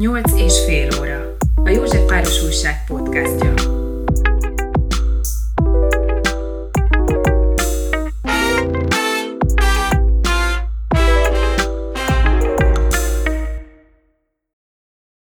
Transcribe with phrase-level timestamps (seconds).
[0.00, 1.36] 8 és fél óra.
[1.64, 3.54] A József Páros Újság podcastja.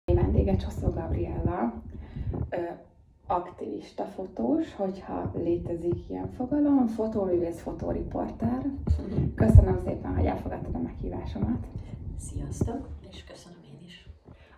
[0.05, 1.73] Vendége Csoszó Gabriella,
[3.27, 8.65] aktivista fotós, hogyha létezik ilyen fogalom, fotóművész, fotóriporter.
[9.35, 11.67] Köszönöm szépen, hogy elfogadtad a meghívásomat.
[12.19, 13.58] Sziasztok, és köszönöm.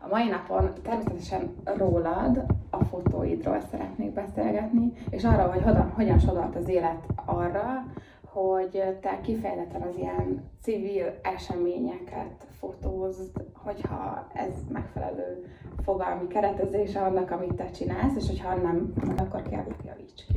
[0.04, 6.56] A mai napon természetesen rólad, a fotóidról szeretnék beszélgetni, és arra, hogy hogyan, hogyan sodort
[6.56, 7.86] az élet arra,
[8.26, 15.46] hogy te kifejezetten az ilyen civil eseményeket fotózd, hogyha ez megfelelő
[15.84, 20.34] fogalmi keretezése annak, amit te csinálsz, és hogyha nem, akkor kérlek javíts ki.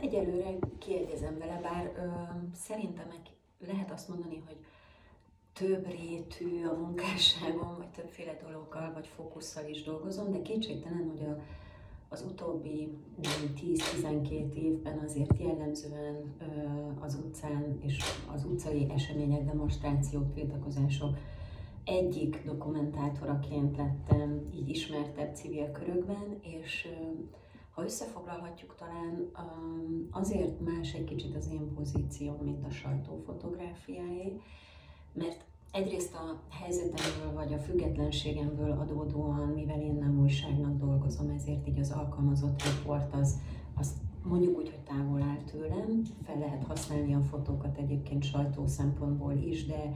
[0.00, 2.06] Egyelőre kiegyezem vele, bár ö,
[2.54, 3.06] szerintem
[3.66, 4.56] lehet azt mondani, hogy
[5.58, 11.38] több rétű a munkásságom, vagy többféle dologgal, vagy fókusszal is dolgozom, de kétségtelen, hogy a,
[12.08, 16.34] az utóbbi 10-12 évben azért jellemzően
[17.00, 21.16] az utcán és az utcai események, demonstrációk, tiltakozások
[21.84, 26.88] egyik dokumentátoraként lettem így ismertebb civil körökben, és
[27.70, 29.30] ha összefoglalhatjuk, talán
[30.10, 34.40] azért más egy kicsit az én pozícióm, mint a sajtófotográfiáé,
[35.16, 41.78] mert egyrészt a helyzetemből vagy a függetlenségemből adódóan, mivel én nem újságnak dolgozom, ezért így
[41.78, 43.34] az alkalmazott riport az,
[43.74, 49.32] az mondjuk úgy, hogy távol áll tőlem, fel lehet használni a fotókat egyébként sajtó szempontból
[49.32, 49.92] is, de,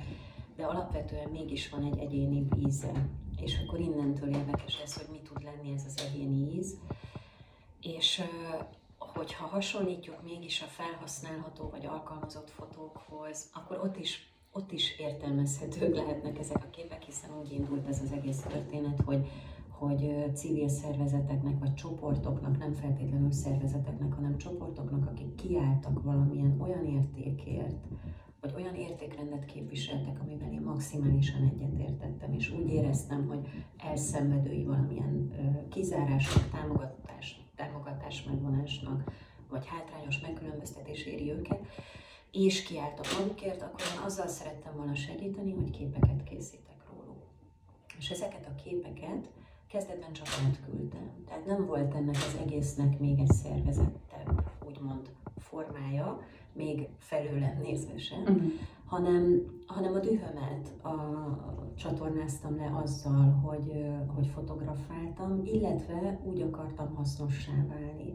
[0.56, 3.08] de alapvetően mégis van egy egyéni íze.
[3.40, 6.78] És akkor innentől érdekes ez, hogy mi tud lenni ez az egyéni íz.
[7.80, 8.22] És
[8.98, 16.38] hogyha hasonlítjuk mégis a felhasználható vagy alkalmazott fotókhoz, akkor ott is ott is értelmezhetők lehetnek
[16.38, 19.26] ezek a képek, hiszen úgy indult ez az egész történet, hogy,
[19.68, 27.86] hogy civil szervezeteknek vagy csoportoknak, nem feltétlenül szervezeteknek, hanem csoportoknak, akik kiálltak valamilyen olyan értékért,
[28.40, 35.30] vagy olyan értékrendet képviseltek, amivel én maximálisan egyetértettem, és úgy éreztem, hogy elszenvedői valamilyen
[35.70, 39.12] kizárásnak, támogatás, támogatás megvonásnak,
[39.48, 41.60] vagy hátrányos megkülönböztetés éri őket,
[42.32, 47.22] és kiálltak magukért, akkor én azzal szerettem volna segíteni, hogy képeket készítek róluk.
[47.98, 49.30] És ezeket a képeket
[49.68, 51.24] kezdetben csak átküldtem.
[51.26, 56.20] Tehát nem volt ennek az egésznek még egy szervezettebb, úgymond formája,
[56.52, 58.42] még felőlem nézve sem, uh-huh.
[58.84, 60.90] hanem, hanem a dühömet a,
[61.76, 68.14] csatornáztam le azzal, hogy, hogy fotografáltam, illetve úgy akartam hasznossá válni.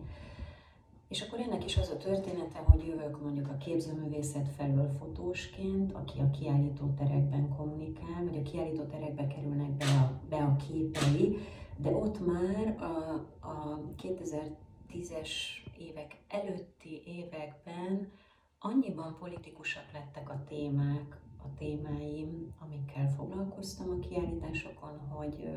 [1.07, 6.19] És akkor ennek is az a története, hogy jövök mondjuk a képzőművészet felől fotósként, aki
[6.19, 11.37] a kiállító terekben kommunikál, vagy a kiállító terekbe kerülnek be a, be a képei,
[11.77, 13.13] de ott már a,
[13.47, 15.29] a 2010-es
[15.77, 18.11] évek előtti években
[18.59, 25.49] annyiban politikusak lettek a témák, a témáim, amikkel foglalkoztam a kiállításokon, hogy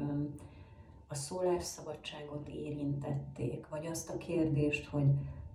[1.09, 5.07] a szólásszabadságot érintették, vagy azt a kérdést, hogy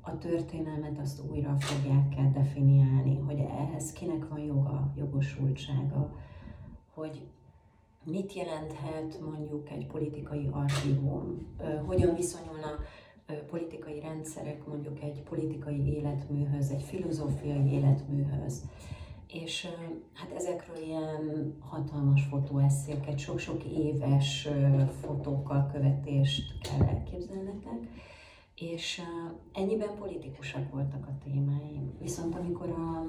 [0.06, 6.16] a történelmet azt újra fogják kell definiálni, hogy ehhez kinek van joga, jogosultsága,
[6.94, 7.28] hogy
[8.04, 11.48] mit jelenthet mondjuk egy politikai archívum,
[11.86, 12.86] hogyan viszonyulnak
[13.50, 18.64] politikai rendszerek mondjuk egy politikai életműhöz, egy filozófiai életműhöz.
[19.28, 19.68] És
[20.14, 24.48] hát ezekről ilyen hatalmas fotóesszéket, sok-sok éves
[25.02, 27.88] fotókkal követést kell elképzelnetek
[28.72, 29.02] és
[29.54, 31.98] ennyiben politikusak voltak a témáim.
[32.00, 33.06] Viszont amikor a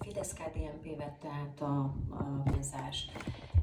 [0.00, 3.12] Fidesz-KDNP vette át a, a menzást,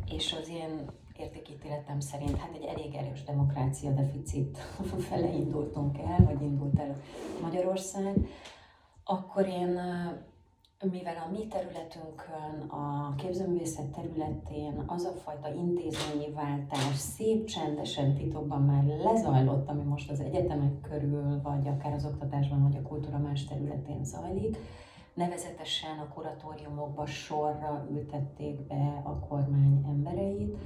[0.06, 4.58] és az én értékítéletem szerint hát egy elég erős demokrácia deficit
[5.10, 6.96] fele indultunk el, vagy indult el
[7.42, 8.28] Magyarország,
[9.04, 9.80] akkor én
[10.86, 18.62] mivel a mi területünkön, a képzőművészet területén az a fajta intézményi váltás szép csendesen titokban
[18.62, 23.46] már lezajlott, ami most az egyetemek körül, vagy akár az oktatásban, vagy a kultúra más
[23.46, 24.58] területén zajlik,
[25.14, 30.58] nevezetesen a kuratóriumokba sorra ültették be a kormány embereit.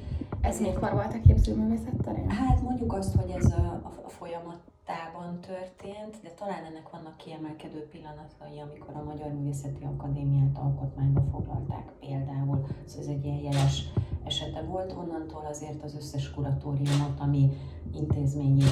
[0.42, 2.30] Ez mikor volt a képzőművészet terén?
[2.30, 7.18] Hát mondjuk azt, hogy ez a, a, a folyamat tában történt, de talán ennek vannak
[7.18, 12.66] kiemelkedő pillanatai, amikor a Magyar Művészeti Akadémiát alkotmányba foglalták például.
[12.86, 13.84] Szóval ez egy ilyen jeles
[14.24, 14.92] esete volt.
[14.92, 17.50] Onnantól azért az összes kuratóriumot, ami
[17.94, 18.64] intézményi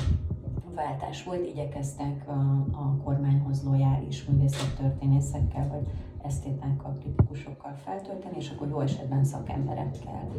[0.75, 5.87] váltás volt, igyekeztek a, a kormányhoz lojális művészettörténészekkel vagy
[6.23, 10.31] esztétákkal, kritikusokkal feltölteni, és akkor jó esetben szakemberekkel.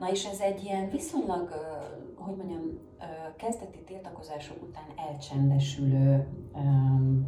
[0.00, 1.48] Na és ez egy ilyen viszonylag,
[2.14, 2.60] hogy mondjam,
[3.36, 6.26] kezdeti tiltakozások után elcsendesülő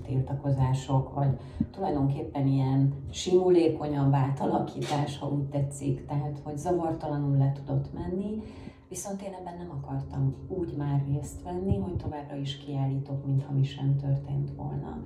[0.02, 1.38] tiltakozások, vagy
[1.70, 8.42] tulajdonképpen ilyen simulékonyabb átalakítás, ha úgy tetszik, tehát hogy zavartalanul le tudott menni,
[8.88, 13.62] viszont én ebben nem akartam úgy már részt venni, hogy továbbra is kiállítok, mintha mi
[13.64, 15.02] sem történt volna.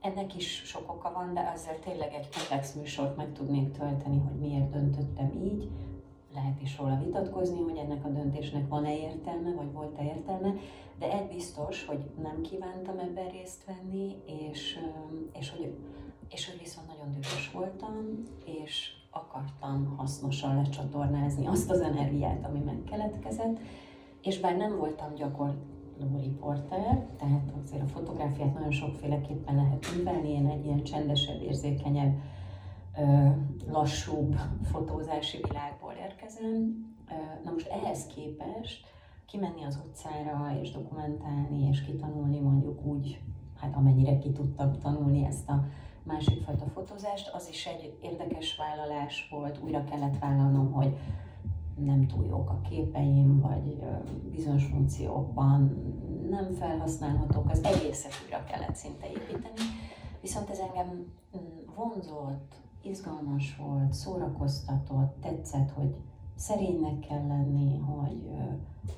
[0.00, 4.38] Ennek is sok oka van, de ezzel tényleg egy komplex műsort meg tudnék tölteni, hogy
[4.38, 5.70] miért döntöttem így.
[6.36, 10.54] Lehet is róla vitatkozni, hogy ennek a döntésnek van-e értelme, vagy volt-e értelme,
[10.98, 14.16] de egy biztos, hogy nem kívántam ebben részt venni,
[14.50, 14.78] és,
[15.38, 15.74] és, hogy,
[16.28, 23.58] és hogy viszont nagyon dühös voltam, és akartam hasznosan lecsatornázni azt az energiát, ami megkeletkezett,
[24.22, 30.46] és bár nem voltam gyakorló riporter, tehát azért a fotográfiát nagyon sokféleképpen lehet művelni, én
[30.46, 32.18] egy ilyen csendesebb, érzékenyebb,
[33.68, 36.86] lassúbb fotózási világból érkezem.
[37.44, 38.86] Na most ehhez képest
[39.26, 43.20] kimenni az utcára és dokumentálni és kitanulni mondjuk úgy,
[43.60, 45.64] hát amennyire ki tudtam tanulni ezt a
[46.02, 50.96] másik fajta fotózást, az is egy érdekes vállalás volt, újra kellett vállalnom, hogy
[51.74, 53.82] nem túl jók a képeim, vagy
[54.30, 55.60] bizonyos funkciókban
[56.30, 59.60] nem felhasználhatók, az egészet újra kellett szinte építeni.
[60.20, 60.86] Viszont ez engem
[61.36, 62.54] mm, vonzott,
[62.86, 65.94] izgalmas volt, szórakoztatott, tetszett, hogy
[66.34, 68.30] szerénynek kell lenni, hogy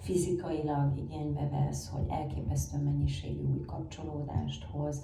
[0.00, 5.02] fizikailag igénybe vesz, hogy elképesztő mennyiségű új kapcsolódást hoz,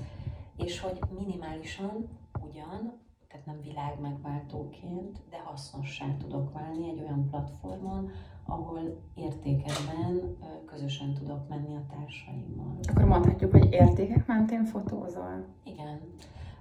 [0.57, 2.09] és hogy minimálisan
[2.49, 2.93] ugyan,
[3.29, 8.11] tehát nem világ megváltóként, de hasznossá tudok válni egy olyan platformon,
[8.47, 10.37] ahol értékekben
[10.67, 12.77] közösen tudok menni a társaimmal.
[12.89, 15.45] Akkor mondhatjuk, hogy értékek mentén fotózol?
[15.65, 16.01] Igen.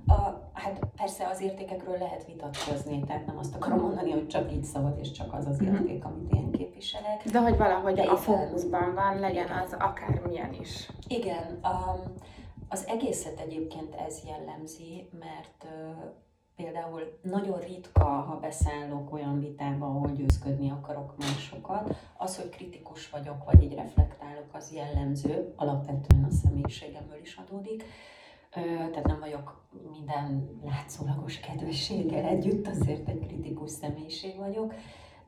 [0.08, 0.14] A,
[0.54, 4.98] hát persze az értékekről lehet vitatkozni, tehát nem azt akarom mondani, hogy csak így szabad,
[5.00, 5.76] és csak az az mhm.
[5.76, 7.24] érték, amit én képviselek.
[7.32, 10.90] De hogy valahogy De a fókuszban van, legyen az akármilyen is.
[11.08, 11.60] Igen.
[11.64, 12.14] Um,
[12.70, 15.68] az egészet egyébként ez jellemzi, mert
[16.56, 21.96] például nagyon ritka, ha beszállok olyan vitába, ahol győzködni akarok másokat.
[22.18, 27.84] Az, hogy kritikus vagyok, vagy így reflektálok, az jellemző, alapvetően a személyiségemből is adódik.
[28.54, 34.74] Tehát nem vagyok minden látszólagos kedvességgel együtt, azért egy kritikus személyiség vagyok.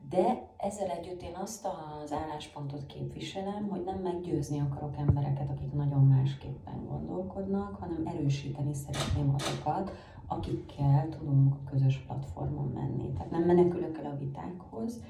[0.08, 1.66] De ezzel együtt én azt
[2.02, 9.34] az álláspontot képviselem, hogy nem meggyőzni akarok embereket, akik nagyon másképpen gondolkodnak, hanem erősíteni szeretném
[9.34, 9.92] azokat,
[10.26, 13.12] akikkel tudunk a közös platformon menni.
[13.12, 15.02] Tehát nem menekülök el a vitákhoz,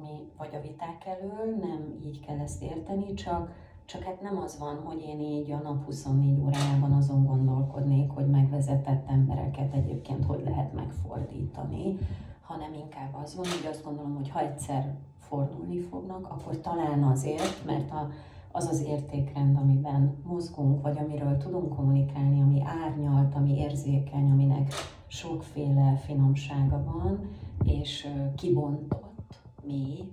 [0.00, 3.52] mi vagy a viták elől, nem így kell ezt érteni, csak,
[3.90, 8.26] csak hát nem az van, hogy én így a nap 24 órájában azon gondolkodnék, hogy
[8.26, 11.98] megvezetett embereket egyébként hogy lehet megfordítani,
[12.40, 17.64] hanem inkább az van, hogy azt gondolom, hogy ha egyszer fordulni fognak, akkor talán azért,
[17.66, 18.10] mert a,
[18.52, 24.72] az az értékrend, amiben mozgunk, vagy amiről tudunk kommunikálni, ami árnyalt, ami érzékeny, aminek
[25.06, 27.30] sokféle finomsága van,
[27.64, 30.10] és kibontott, mi,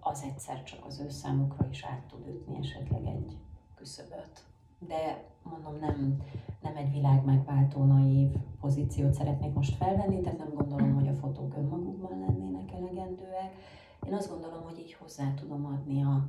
[0.00, 3.36] az egyszer csak az ő számukra is át tud ütni esetleg egy
[3.74, 4.44] küszöböt.
[4.78, 6.22] De mondom, nem,
[6.62, 11.56] nem egy világ megváltó, naív pozíciót szeretnék most felvenni, tehát nem gondolom, hogy a fotók
[11.56, 13.52] önmagukban lennének elegendőek.
[14.06, 16.26] Én azt gondolom, hogy így hozzá tudom adni a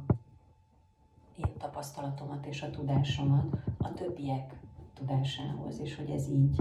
[1.38, 4.60] én tapasztalatomat és a tudásomat a többiek
[4.94, 6.56] tudásához, és hogy ez így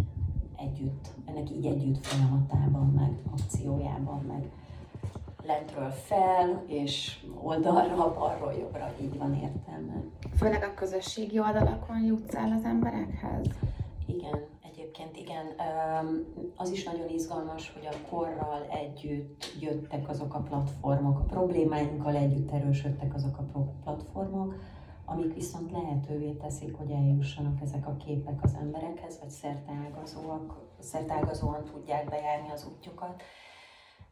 [0.56, 4.50] együtt, ennek így együtt folyamatában, meg akciójában, meg
[5.46, 10.02] lentről fel, és oldalra, balról, jobbra, így van értelme.
[10.36, 13.46] Főleg a közösségi oldalakon jutsz el az emberekhez?
[14.06, 15.46] Igen, egyébként igen.
[16.56, 22.52] Az is nagyon izgalmas, hogy a korral együtt jöttek azok a platformok, a problémáinkkal együtt
[22.52, 24.54] erősödtek azok a platformok,
[25.04, 32.08] amik viszont lehetővé teszik, hogy eljussanak ezek a képek az emberekhez, vagy szerteágazóak, szerteágazóan tudják
[32.08, 33.22] bejárni az útjukat.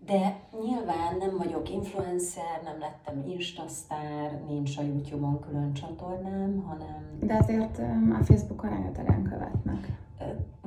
[0.07, 7.19] De nyilván nem vagyok influencer, nem lettem instasztár, nincs a YouTube-on külön csatornám, hanem...
[7.21, 7.79] De azért
[8.21, 9.93] a Facebookon rengetegen követnek.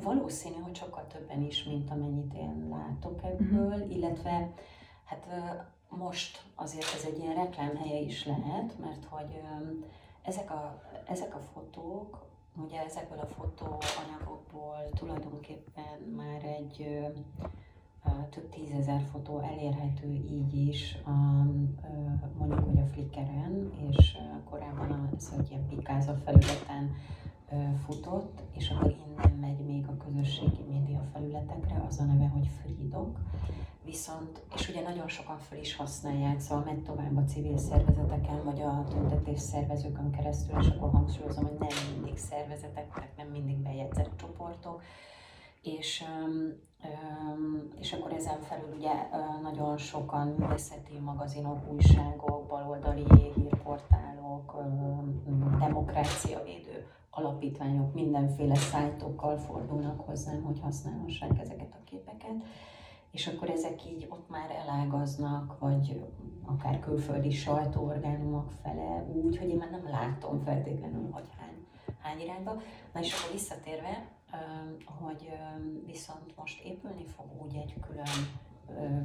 [0.03, 3.95] Valószínű, hogy sokkal többen is, mint amennyit én látok ebből, uh-huh.
[3.95, 4.53] illetve
[5.05, 5.27] hát
[5.89, 9.41] most azért ez egy ilyen reklámhelye is lehet, mert hogy
[10.21, 12.25] ezek a, ezek a fotók,
[12.65, 16.99] ugye ezekből a fotóanyagokból tulajdonképpen már egy
[18.29, 21.11] több tízezer fotó elérhető így is, a,
[22.37, 24.17] mondjuk, hogy a Flickeren, és
[24.49, 26.95] korábban az egy ilyen pikáza felületen
[27.85, 32.49] futott, és akkor innen megy még a közösségi média felületek felületekre, az a neve, hogy
[32.61, 33.19] Freedok.
[33.85, 38.61] Viszont, és ugye nagyon sokan fel is használják, szóval megy tovább a civil szervezeteken, vagy
[38.61, 44.81] a tüntetés szervezőkön keresztül, és akkor hangsúlyozom, hogy nem mindig szervezetek, nem mindig bejegyzett csoportok,
[45.61, 46.03] és,
[47.79, 49.09] és akkor ezen felül ugye
[49.41, 54.55] nagyon sokan művészeti magazinok, újságok, baloldali hírportálok,
[55.59, 62.43] demokráciavédő alapítványok mindenféle szájtokkal fordulnak hozzám, hogy használhassák ezeket a képeket,
[63.11, 66.05] és akkor ezek így ott már elágaznak, vagy
[66.45, 71.65] akár külföldi sajtóorgánumok fele úgy, hogy én már nem látom feltétlenül, hogy hány,
[72.01, 72.61] hány irányba.
[72.93, 74.07] Na és akkor visszatérve,
[74.85, 75.31] hogy
[75.85, 78.39] viszont most épülni fog úgy egy külön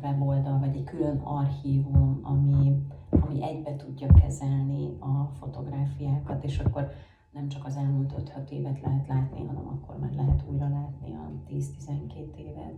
[0.02, 6.90] weboldal, vagy egy külön archívum, ami, ami egybe tudja kezelni a fotográfiákat, és akkor
[7.32, 11.30] nem csak az elmúlt 5-6 évet lehet látni, hanem akkor már lehet újra látni a
[11.48, 12.74] 10-12 évet.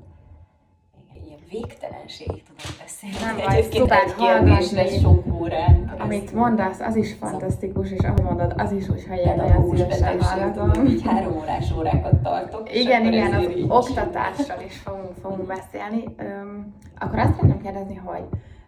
[1.27, 3.17] Ilyen végtelenségig tudom beszélni.
[3.21, 4.99] Nem baj, szubát hallgatni.
[4.99, 5.95] sok órán.
[5.99, 10.87] Amit mondasz, az is fantasztikus, és ahogy mondod, az is, hogyha ilyen nagyon szívesen hallgatom.
[10.87, 12.75] Így három órás órákat tartok.
[12.75, 13.65] Igen, igen, az így...
[13.69, 16.05] oktatással is fogunk, fogunk beszélni.
[16.05, 18.25] Um, akkor azt szeretném kérdezni, hogy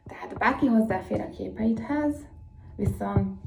[0.08, 2.14] tehát bárki hozzáfér a képeidhez,
[2.76, 3.40] viszont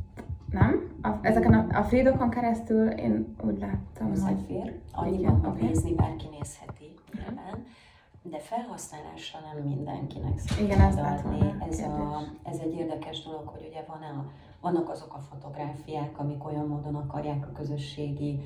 [0.52, 0.92] nem?
[1.02, 6.96] A, ezeken a, a Freedokon keresztül én úgy láttam, Hozzáfér, annyiban, hogy nézni bárki nézheti
[7.14, 7.66] nyilván,
[8.24, 11.56] de felhasználásra nem mindenkinek Igen, ezt adni.
[11.70, 16.46] Ez, a, ez egy érdekes dolog, hogy ugye van a, vannak azok a fotográfiák, amik
[16.46, 18.40] olyan módon akarják a közösségi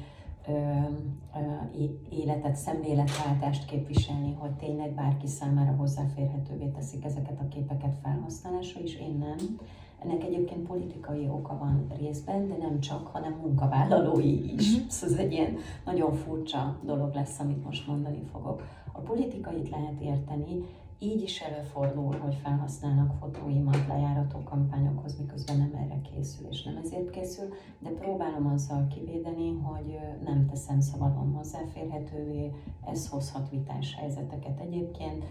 [0.47, 8.81] ö, ö, életet, szemléletváltást képviselni, hogy tényleg bárki számára hozzáférhetővé teszik ezeket a képeket felhasználásra,
[8.81, 9.59] és én nem
[10.03, 14.75] ennek egyébként politikai oka van részben, de nem csak, hanem munkavállalói is.
[14.75, 14.87] Mm-hmm.
[14.87, 18.63] Szóval ez egy ilyen nagyon furcsa dolog lesz, amit most mondani fogok.
[18.97, 20.63] A politikait lehet érteni,
[20.99, 27.09] így is előfordul, hogy felhasználnak fotóimat lejárató kampányokhoz, miközben nem erre készül, és nem ezért
[27.09, 27.47] készül,
[27.79, 32.51] de próbálom azzal kivédeni, hogy nem teszem szabadon hozzáférhetővé,
[32.85, 35.25] ez hozhat vitás helyzeteket egyébként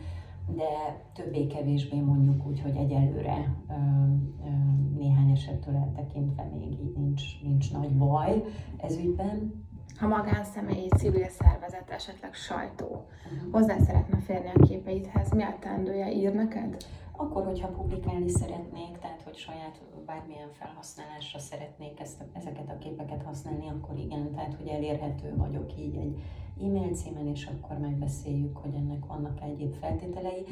[0.54, 4.50] de többé-kevésbé mondjuk úgy, hogy egyelőre ö, ö,
[4.98, 8.44] néhány esettől eltekintve még így nincs, nincs nagy baj
[8.76, 9.65] ez ügyben.
[9.98, 13.52] Ha magánszemély, civil szervezet, esetleg sajtó uh-huh.
[13.52, 16.76] hozzá szeretne férni a képeidhez, mi a teendője ír neked?
[17.12, 23.68] Akkor, hogyha publikálni szeretnék, tehát hogy saját bármilyen felhasználásra szeretnék ezt, ezeket a képeket használni,
[23.68, 26.22] akkor igen, tehát hogy elérhető vagyok így egy
[26.60, 30.44] e-mail címen, és akkor megbeszéljük, hogy ennek vannak egyéb feltételei.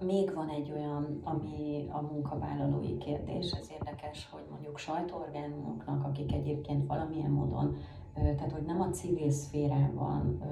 [0.00, 6.86] Még van egy olyan, ami a munkavállalói kérdés, ez érdekes, hogy mondjuk sajtóorgánumoknak, akik egyébként
[6.86, 7.76] valamilyen módon
[8.14, 10.42] tehát hogy nem a civil szférában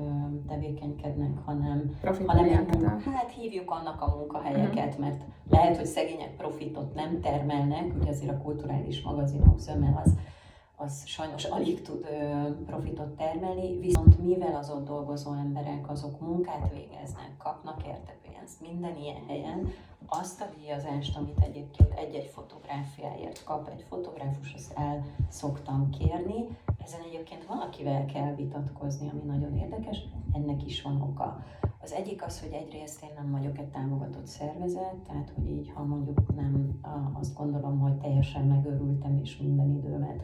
[0.49, 2.65] tevékenykednek, hanem, hanem
[3.13, 5.01] hát hívjuk annak a munkahelyeket, uh-huh.
[5.01, 10.13] mert lehet, hogy szegények profitot nem termelnek, ugye azért a kulturális magazinok zöme az,
[10.77, 12.07] az sajnos alig tud
[12.67, 18.17] profitot termelni, viszont mivel az ott dolgozó emberek azok munkát végeznek, kapnak érte
[18.51, 19.69] pénzt minden ilyen helyen,
[20.07, 26.59] azt a díjazást, amit egyébként egy-egy fotográfiáért kap egy fotográfus, azt el szoktam kérni.
[26.85, 29.99] Ezen egyébként valakivel kell vitatkozni, ami nagyon érdekes,
[30.33, 31.45] ennek is van oka.
[31.83, 35.85] Az egyik az, hogy egyrészt én nem vagyok egy támogatott szervezet, tehát hogy így, ha
[35.85, 36.81] mondjuk nem
[37.13, 40.23] azt gondolom, hogy teljesen megörültem és minden időmet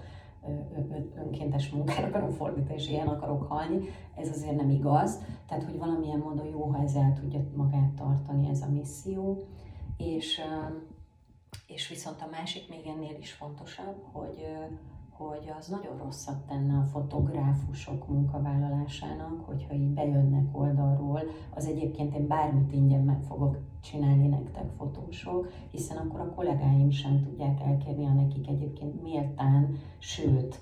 [1.16, 3.78] önkéntes munkára akarom fordítani, és ilyen akarok halni,
[4.16, 5.22] ez azért nem igaz.
[5.48, 9.46] Tehát, hogy valamilyen módon jó, ha ezzel tudja magát tartani ez a misszió.
[9.96, 10.40] És,
[11.66, 14.46] és viszont a másik még ennél is fontosabb, hogy
[15.18, 21.22] hogy az nagyon rosszat tenne a fotográfusok munkavállalásának, hogyha így bejönnek oldalról,
[21.54, 27.22] az egyébként én bármit ingyen meg fogok csinálni nektek fotósok, hiszen akkor a kollégáim sem
[27.22, 30.60] tudják elkérni a nekik egyébként méltán, sőt,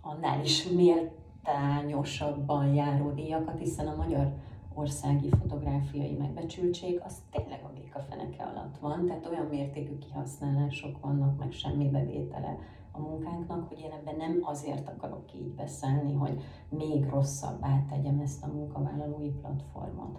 [0.00, 4.32] annál is méltányosabban járó díjakat, hiszen a magyar
[4.74, 11.38] országi fotográfiai megbecsültség, az tényleg a béka feneke alatt van, tehát olyan mértékű kihasználások vannak,
[11.38, 12.58] meg semmi bevétele
[12.96, 18.42] a munkánknak, hogy én ebben nem azért akarok így beszélni, hogy még rosszabbá tegyem ezt
[18.42, 20.18] a munkavállalói platformot.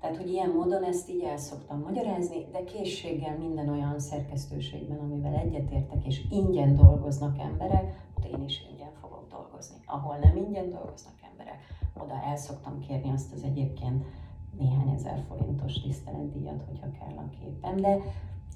[0.00, 5.34] Tehát, hogy ilyen módon ezt így el szoktam magyarázni, de készséggel minden olyan szerkesztőségben, amivel
[5.34, 9.76] egyetértek, és ingyen dolgoznak emberek, ott én is ingyen fogok dolgozni.
[9.86, 11.58] Ahol nem ingyen dolgoznak emberek,
[11.96, 14.04] oda el szoktam kérni azt az egyébként
[14.58, 17.98] néhány ezer forintos tiszteletdíjat, hogyha kell a képem, de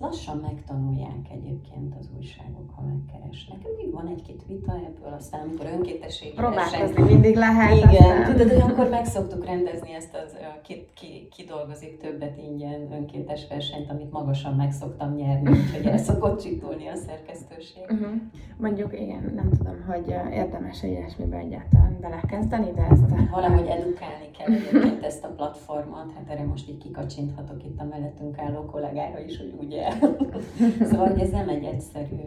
[0.01, 3.59] lassan megtanulják egyébként az újságok, ha megkeresnek.
[3.77, 7.77] Még van egy-két vita ebből, aztán amikor önkéntességi Próbálkozni mindig lehet.
[7.77, 8.37] Igen, aztán.
[8.37, 13.91] tudod, olyankor meg szoktuk rendezni ezt az, ki, ki, ki dolgozik többet ingyen önkéntes versenyt,
[13.91, 17.83] amit magasan meg szoktam nyerni, úgyhogy el szokott csitulni a szerkesztőség.
[17.89, 18.21] Uh-huh.
[18.57, 23.11] Mondjuk igen, nem tudom, hogy uh, érdemes-e ilyesmibe egyáltalán belekezdeni, de ezt...
[23.11, 27.85] uh, Valahogy edukálni kell egyébként ezt a platformot, hát erre most így kikacsinthatok itt a
[27.85, 29.90] mellettünk álló kollégára is, hogy ugye.
[30.81, 32.23] Szóval hogy ez nem egy egyszerű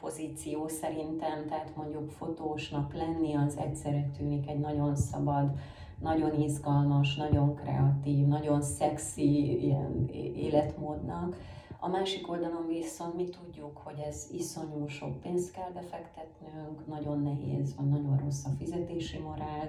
[0.00, 5.50] pozíció szerintem, tehát mondjuk fotósnak lenni az egyszerre tűnik egy nagyon szabad,
[6.00, 11.36] nagyon izgalmas, nagyon kreatív, nagyon szexi ilyen életmódnak.
[11.80, 17.74] A másik oldalon viszont mi tudjuk, hogy ez iszonyú sok pénzt kell befektetnünk, nagyon nehéz,
[17.76, 19.68] van nagyon rossz a fizetési morál,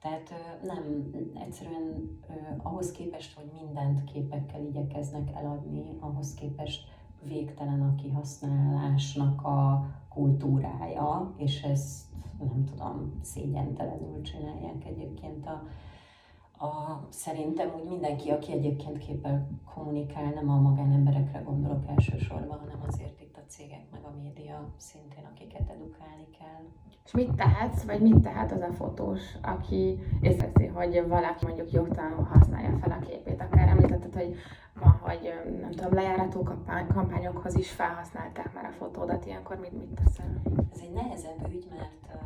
[0.00, 2.18] tehát nem, egyszerűen
[2.62, 6.88] ahhoz képest, hogy mindent képekkel igyekeznek eladni, ahhoz képest
[7.22, 12.04] végtelen a kihasználásnak a kultúrája, és ezt
[12.38, 15.62] nem tudom, szégyentelenül csinálják egyébként a,
[16.64, 23.20] a, szerintem úgy mindenki, aki egyébként képel kommunikál, nem a magánemberekre gondolok elsősorban, hanem azért
[23.20, 26.64] itt a cégek meg a média szintén, akiket edukálni kell.
[27.06, 32.24] És mit tehetsz, vagy mit tehet az a fotós, aki észreveszi, hogy valaki mondjuk jogtalanul
[32.24, 33.40] használja fel a képét?
[33.40, 34.36] Akár említetted, hogy
[34.80, 40.00] van, hogy nem tudom, lejárató kampány, kampányokhoz is felhasználták már a fotódat, ilyenkor mit, mit
[40.04, 40.42] teszel?
[40.72, 42.18] Ez egy nehezebb ügy, mert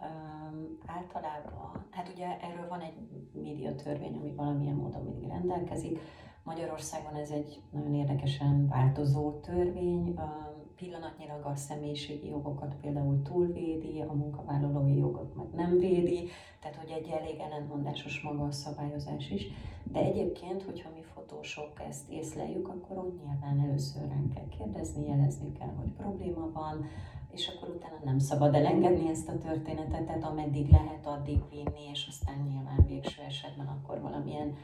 [0.00, 2.96] um, általában, hát ugye erről van egy
[3.32, 5.98] médiatörvény, ami valamilyen módon mindig rendelkezik.
[6.44, 10.08] Magyarországon ez egy nagyon érdekesen változó törvény.
[10.08, 16.28] Um, pillanatnyilag a személyiségi jogokat például túlvédi, a munkavállalói jogot meg nem védi,
[16.60, 19.46] tehát hogy egy elég ellentmondásos maga a szabályozás is.
[19.84, 25.52] De egyébként, hogyha mi fotósok ezt észleljük, akkor ott nyilván először rá kell kérdezni, jelezni
[25.52, 26.86] kell, hogy probléma van,
[27.32, 32.06] és akkor utána nem szabad elengedni ezt a történetet, tehát ameddig lehet, addig vinni, és
[32.08, 34.56] aztán nyilván végső esetben akkor valamilyen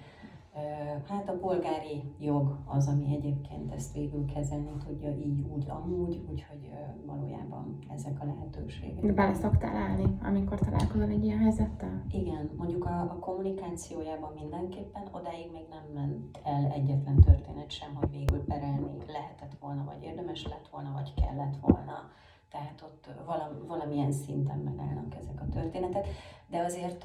[1.08, 6.70] Hát a polgári jog az, ami egyébként ezt végül kezelni tudja így, úgy, amúgy, úgyhogy
[7.06, 9.04] valójában ezek a lehetőségek.
[9.04, 12.04] De bele szoktál állni, amikor találkozol egy ilyen helyzettel?
[12.10, 18.10] Igen, mondjuk a, a kommunikációjában mindenképpen odáig még nem ment el egyetlen történet sem, hogy
[18.10, 22.10] végül perelni lehetett volna, vagy érdemes lett volna, vagy kellett volna.
[22.50, 26.06] Tehát ott valam, valamilyen szinten megállnak ezek a történetek.
[26.46, 27.04] De azért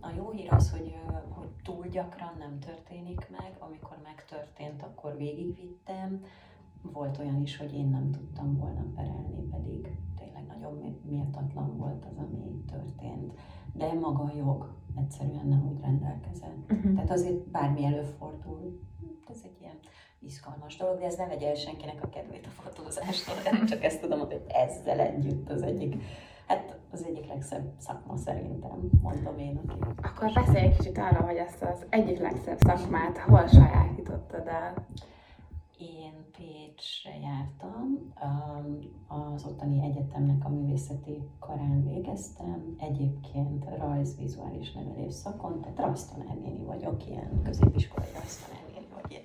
[0.00, 0.96] a jó hír az, hogy,
[1.28, 3.56] hogy túl gyakran nem történik meg.
[3.58, 6.24] Amikor megtörtént, akkor végigvittem.
[6.82, 12.04] Volt olyan is, hogy én nem tudtam volna perelni, pedig tényleg nagyon mé- méltatlan volt
[12.04, 13.32] az, ami történt.
[13.72, 16.72] De maga a jog egyszerűen nem úgy rendelkezett.
[16.72, 16.94] Uh-huh.
[16.94, 18.80] Tehát azért bármi előfordul,
[19.28, 19.78] ez egy ilyen
[20.20, 23.34] izgalmas dolog, de ez ne vegye el senkinek a kedvét a fotózástól.
[23.52, 26.02] Én csak ezt tudom, hogy ezzel együtt az egyik,
[26.46, 29.60] hát az egyik legszebb szakma szerintem, mondom én.
[29.66, 34.86] Aki Akkor beszélj egy kicsit arról, hogy ezt az egyik legszebb szakmát hol sajátítottad el.
[35.78, 38.78] Én Pécsre jártam, um,
[39.08, 47.42] az ottani egyetemnek a művészeti karán végeztem, egyébként rajz-vizuális nevelés szakon, tehát rajztanárnéni vagyok, ilyen
[47.44, 49.24] középiskolai rajztanárnéni, vagy ilyen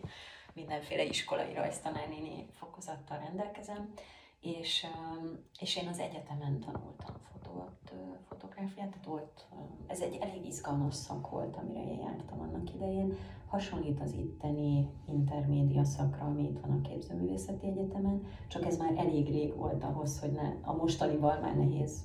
[0.55, 3.93] mindenféle iskolai rajztanárnéni fokozattal rendelkezem,
[4.39, 7.93] és, um, és én az egyetemen tanultam fotót,
[8.27, 9.47] fotográfiát, tehát volt,
[9.87, 15.83] ez egy elég izgalmas szak volt, amire én jártam annak idején, hasonlít az itteni intermédia
[15.83, 20.31] szakra, ami itt van a Képzőművészeti Egyetemen, csak ez már elég rég volt ahhoz, hogy
[20.31, 22.03] ne, a mostanival már nehéz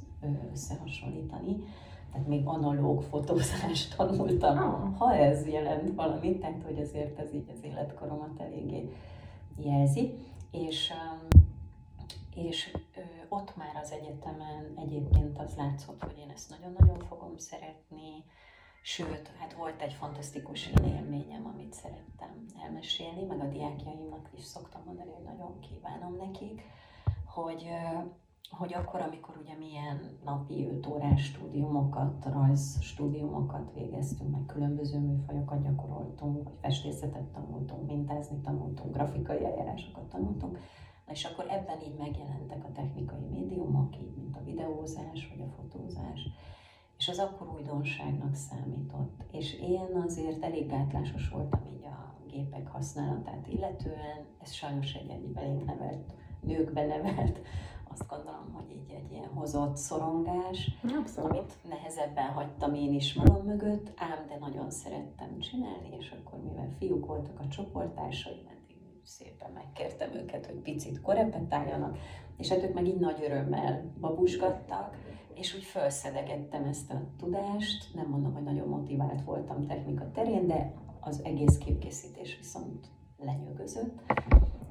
[0.53, 1.57] összehasonlítani.
[2.13, 4.97] Tehát még analóg fotózást tanultam, Ah.
[4.97, 8.93] ha ez jelent valamit, tehát hogy azért ez így az életkoromat eléggé
[9.57, 10.15] jelzi.
[10.51, 11.29] És, öm,
[12.35, 12.77] és
[13.29, 18.25] ott már az egyetemen egyébként az látszott, hogy én ezt nagyon-nagyon fogom szeretni,
[18.83, 25.11] Sőt, hát volt egy fantasztikus élményem, amit szerettem elmesélni, meg a diákjaimnak is szoktam mondani,
[25.11, 26.63] hogy nagyon kívánom nekik,
[27.25, 27.69] hogy,
[28.51, 36.45] hogy akkor, amikor ugye milyen napi 5 órás stúdiumokat, rajzstúdiumokat végeztünk, meg különböző műfajokat gyakoroltunk,
[36.45, 40.59] vagy festészetet tanultunk, mintázni tanultunk, grafikai eljárásokat tanultunk,
[41.11, 46.29] és akkor ebben így megjelentek a technikai médiumok, így mint a videózás vagy a fotózás,
[46.99, 49.25] és az akkor újdonságnak számított.
[49.31, 55.27] És én azért elég gátlásos voltam így a gépek használatát illetően, ez sajnos egy, egy
[55.27, 57.41] belénk nevelt, nőkbe nevelt,
[57.93, 61.31] azt gondolom, hogy így egy ilyen hozott szorongás, Abszolút.
[61.31, 66.69] amit nehezebben hagytam én is magam mögött, ám de nagyon szerettem csinálni, és akkor mivel
[66.79, 71.99] fiúk voltak a csoporttársaim, eddig szépen megkértem őket, hogy picit korepetáljanak,
[72.37, 74.97] és hát ők meg így nagy örömmel babusgattak,
[75.35, 80.75] és úgy felszedegettem ezt a tudást, nem mondom, hogy nagyon motivált voltam technika terén, de
[81.01, 82.87] az egész képkészítés viszont
[83.19, 84.01] lenyűgözött,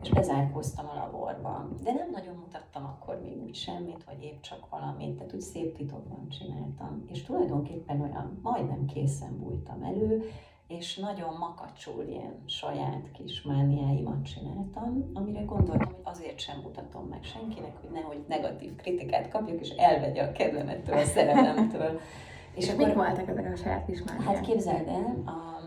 [0.01, 1.67] és bezárkóztam a laborba.
[1.83, 5.77] De nem nagyon mutattam akkor még úgy semmit, vagy épp csak valamit, tehát úgy szép
[5.77, 7.03] titokban csináltam.
[7.07, 10.29] És tulajdonképpen olyan majdnem készen bújtam elő,
[10.69, 17.23] és nagyon makacsul ilyen saját kis mániáimat csináltam, amire gondoltam, hogy azért sem mutatom meg
[17.23, 21.99] senkinek, hogy nehogy negatív kritikát kapjak, és elvegye a kedvemettől, a szerelemtől.
[22.55, 24.23] és, és akkor, mik voltak ezek a saját kis mániák?
[24.23, 25.58] Hát képzeld el, a, a,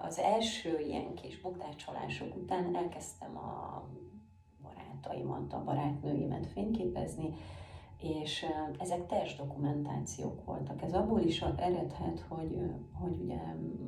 [0.00, 3.82] az első ilyen kis bukdácsolások után elkezdtem a
[4.62, 7.34] barátaimat, a barátnőimet fényképezni,
[7.98, 8.46] és
[8.78, 10.82] ezek testdokumentációk voltak.
[10.82, 12.58] Ez abból is eredhet, hogy,
[12.92, 13.38] hogy ugye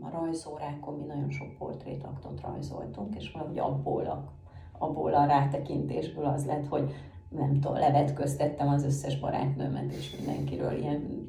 [0.01, 4.33] a rajzórákon mi nagyon sok portrétaktot rajzoltunk, és valahogy abból a,
[4.79, 6.93] abból a rátekintésből az lett, hogy
[7.29, 11.29] nem tudom, levetköztettem az összes barátnőmet és mindenkiről ilyen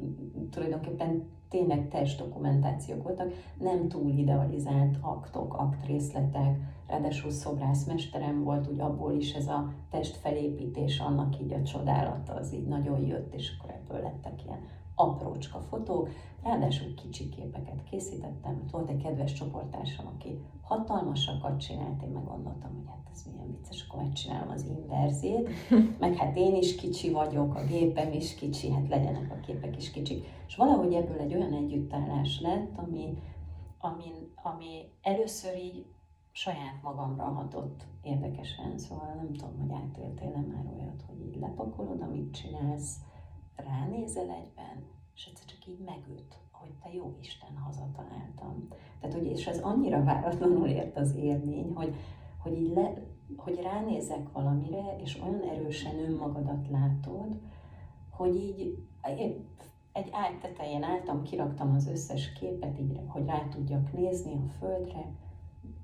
[0.52, 9.34] tulajdonképpen tényleg testdokumentációk voltak, nem túl idealizált aktok, aktrészletek, ráadásul szobrászmesterem volt, úgy abból is
[9.34, 14.44] ez a testfelépítés, annak így a csodálata, az így nagyon jött, és akkor ebből lettek
[14.46, 14.60] ilyen
[15.02, 16.10] aprócska fotók,
[16.44, 22.76] ráadásul kicsi képeket készítettem, mert volt egy kedves csoportársam, aki hatalmasakat csinált, én meg gondoltam,
[22.76, 25.50] hogy hát ez milyen vicces, akkor megcsinálom az inverzét,
[26.00, 29.92] meg hát én is kicsi vagyok, a gépem is kicsi, hát legyenek a képek is
[29.92, 30.26] kicsik.
[30.48, 33.18] És valahogy ebből egy olyan együttállás lett, ami,
[33.80, 34.12] ami,
[34.44, 35.86] ami először így
[36.32, 42.34] saját magamra hatott érdekesen, szóval nem tudom, hogy átéltél már olyat, hogy így lepakolod, amit
[42.34, 42.96] csinálsz,
[43.56, 44.84] ránézel egyben,
[45.16, 48.68] és egyszer csak így megüt, hogy te jó Isten hazataláltam.
[49.00, 51.96] Tehát, hogy, és ez annyira váratlanul ért az élmény, hogy,
[52.38, 52.94] hogy így le,
[53.36, 57.40] hogy ránézek valamire, és olyan erősen önmagadat látod,
[58.10, 58.84] hogy így
[59.92, 65.12] egy ágy tetején álltam, kiraktam az összes képet, így, hogy rá tudjak nézni a földre,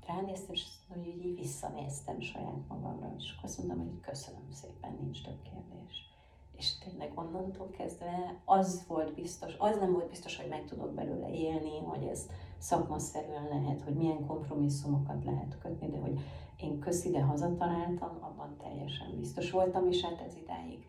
[0.06, 5.22] ránéztem, és hogy így visszanéztem saját magamra, és akkor azt mondtam, hogy köszönöm szépen, nincs
[5.22, 6.07] több kérdés.
[6.58, 11.30] És tényleg onnantól kezdve az volt biztos, az nem volt biztos, hogy meg tudok belőle
[11.30, 12.26] élni, hogy ez
[12.58, 16.20] szakmaszerűen lehet, hogy milyen kompromisszumokat lehet kötni, de hogy
[16.60, 20.86] én köszide hazataláltam, abban teljesen biztos voltam, és hát ez idáig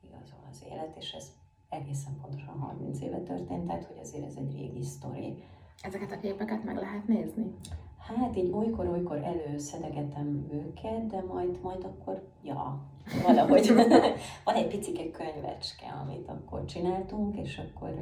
[0.00, 1.32] igazol az élet, és ez
[1.68, 5.42] egészen pontosan 30 éve történt, tehát hogy azért ez egy régi sztori.
[5.82, 7.54] Ezeket a képeket meg lehet nézni?
[8.16, 12.78] Hát így olykor-olykor előszedegetem őket, de majd, majd akkor, ja,
[13.26, 13.72] valahogy
[14.44, 17.94] van egy picike könyvecske, amit akkor csináltunk, és akkor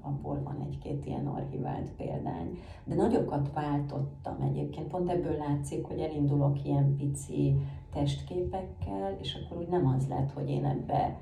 [0.00, 2.58] abból van egy-két ilyen archivált példány.
[2.84, 7.56] De nagyokat váltottam egyébként, pont ebből látszik, hogy elindulok ilyen pici
[7.92, 11.16] testképekkel, és akkor úgy nem az lett, hogy én ebbe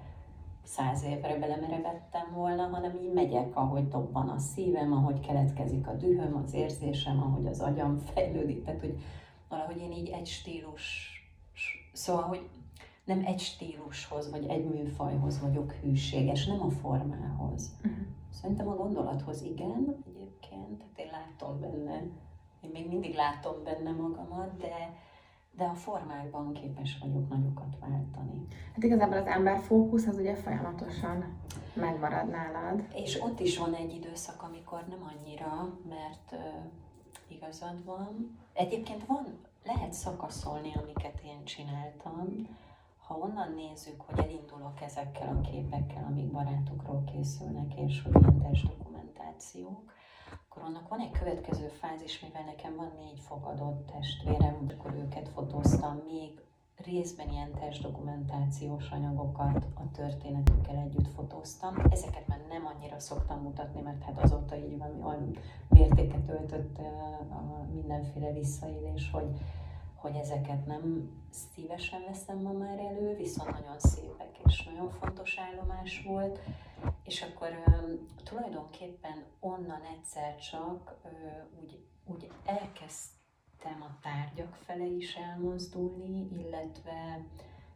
[0.66, 6.42] száz évre belemerevettem volna, hanem így megyek, ahogy dobban a szívem, ahogy keletkezik a dühöm,
[6.44, 8.98] az érzésem, ahogy az agyam fejlődik, tehát hogy
[9.48, 11.10] valahogy én így egy stílus,
[11.92, 12.48] szóval, hogy
[13.04, 17.76] nem egy stílushoz, vagy egy műfajhoz vagyok hűséges, nem a formához.
[17.84, 18.06] Uh-huh.
[18.30, 22.02] Szerintem a gondolathoz igen, egyébként, tehát én látom benne,
[22.60, 24.96] én még mindig látom benne magamat, de
[25.56, 28.46] de a formákban képes vagyok nagyokat váltani.
[28.74, 31.38] Hát igazából az ember fókusz az ugye folyamatosan
[31.74, 32.84] megmarad nálad.
[32.94, 36.38] És ott is van egy időszak, amikor nem annyira, mert uh,
[37.28, 38.38] igazad van.
[38.52, 42.48] Egyébként van, lehet szakaszolni, amiket én csináltam.
[43.06, 49.92] Ha onnan nézzük, hogy elindulok ezekkel a képekkel, amik barátokról készülnek, és hogy ilyen testdokumentációk,
[50.56, 56.02] akkor annak van egy következő fázis, mivel nekem van négy fogadott testvérem, akkor őket fotóztam,
[56.06, 56.40] még
[56.76, 61.74] részben ilyen testdokumentációs anyagokat a történetükkel együtt fotóztam.
[61.90, 65.36] Ezeket már nem annyira szoktam mutatni, mert hát azóta így van, olyan
[65.68, 66.78] mértéket öltött
[67.30, 69.28] a mindenféle visszaélés, hogy,
[69.96, 76.02] hogy ezeket nem szívesen veszem ma már elő, viszont nagyon szépek és nagyon fontos állomás
[76.06, 76.40] volt.
[77.04, 77.48] És akkor
[78.24, 80.96] tulajdonképpen onnan egyszer csak
[81.60, 87.24] úgy, úgy elkezdtem a tárgyak fele is elmozdulni, illetve,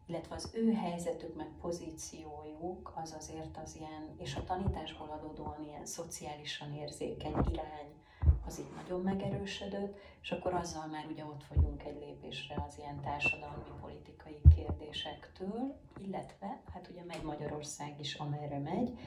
[0.07, 5.87] illetve az ő helyzetük, meg pozíciójuk az azért az ilyen, és a tanításból adódóan ilyen
[5.87, 8.00] szociálisan érzékeny irány,
[8.47, 13.01] az így nagyon megerősödött, és akkor azzal már ugye ott vagyunk egy lépésre az ilyen
[13.01, 18.99] társadalmi politikai kérdésektől, illetve hát ugye megy Magyarország is, amerre megy,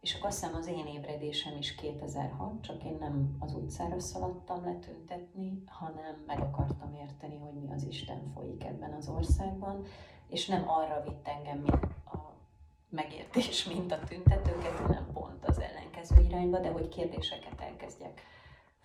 [0.00, 4.64] és akkor azt hiszem az én ébredésem is 2006, csak én nem az utcára szaladtam
[4.64, 9.84] letüntetni, hanem meg akartam érteni, hogy mi az Isten folyik ebben az országban,
[10.28, 12.32] és nem arra vitt engem, mint a
[12.88, 18.22] megértés, mint a tüntetőket, hanem pont az ellenkező irányba, de hogy kérdéseket elkezdjek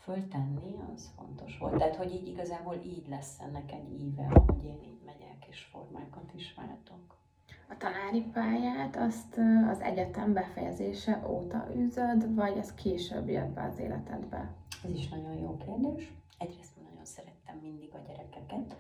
[0.03, 1.77] föltenni, az fontos volt.
[1.77, 6.31] Tehát, hogy így igazából így lesz ennek egy íve, hogy én így megyek és formákat
[6.35, 7.17] is váltok.
[7.69, 9.39] A tanári pályát azt
[9.71, 14.53] az egyetem befejezése óta űzöd, vagy ez később jött be az életedbe?
[14.83, 16.13] Ez is nagyon jó kérdés.
[16.37, 18.75] Egyrészt nagyon szerettem mindig a gyerekeket,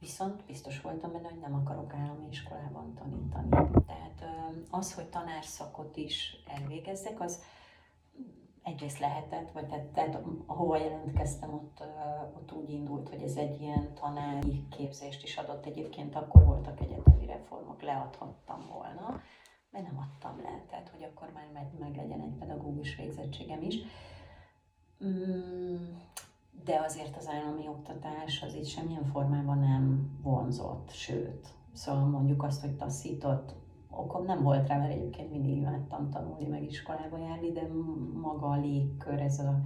[0.00, 3.48] viszont biztos voltam benne, hogy nem akarok állami iskolában tanítani.
[3.86, 4.24] Tehát
[4.70, 7.42] az, hogy tanárszakot is elvégezzek, az
[8.62, 11.84] egyrészt lehetett, vagy tehát, tehát ahova jelentkeztem, ott,
[12.36, 15.66] ott úgy indult, hogy ez egy ilyen tanári képzést is adott.
[15.66, 19.20] Egyébként akkor voltak egyetemi reformok, leadhattam volna,
[19.70, 23.76] de nem adtam le, tehát hogy akkor már meg, meg legyen egy pedagógus végzettségem is.
[25.04, 25.94] Mm,
[26.64, 32.60] de azért az állami oktatás az így semmilyen formában nem vonzott, sőt, szóval mondjuk azt,
[32.60, 33.54] hogy taszított,
[33.96, 37.68] okom nem volt rá, mert egyébként mindig imádtam tanulni, meg iskolába járni, de
[38.22, 39.60] maga a légkör, ez a,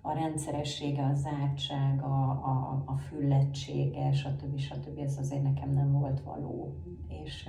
[0.00, 4.58] a rendszeressége, a zártság, a, a, a füllettsége, stb.
[4.58, 4.98] stb.
[4.98, 6.74] ez azért nekem nem volt való.
[7.08, 7.48] És,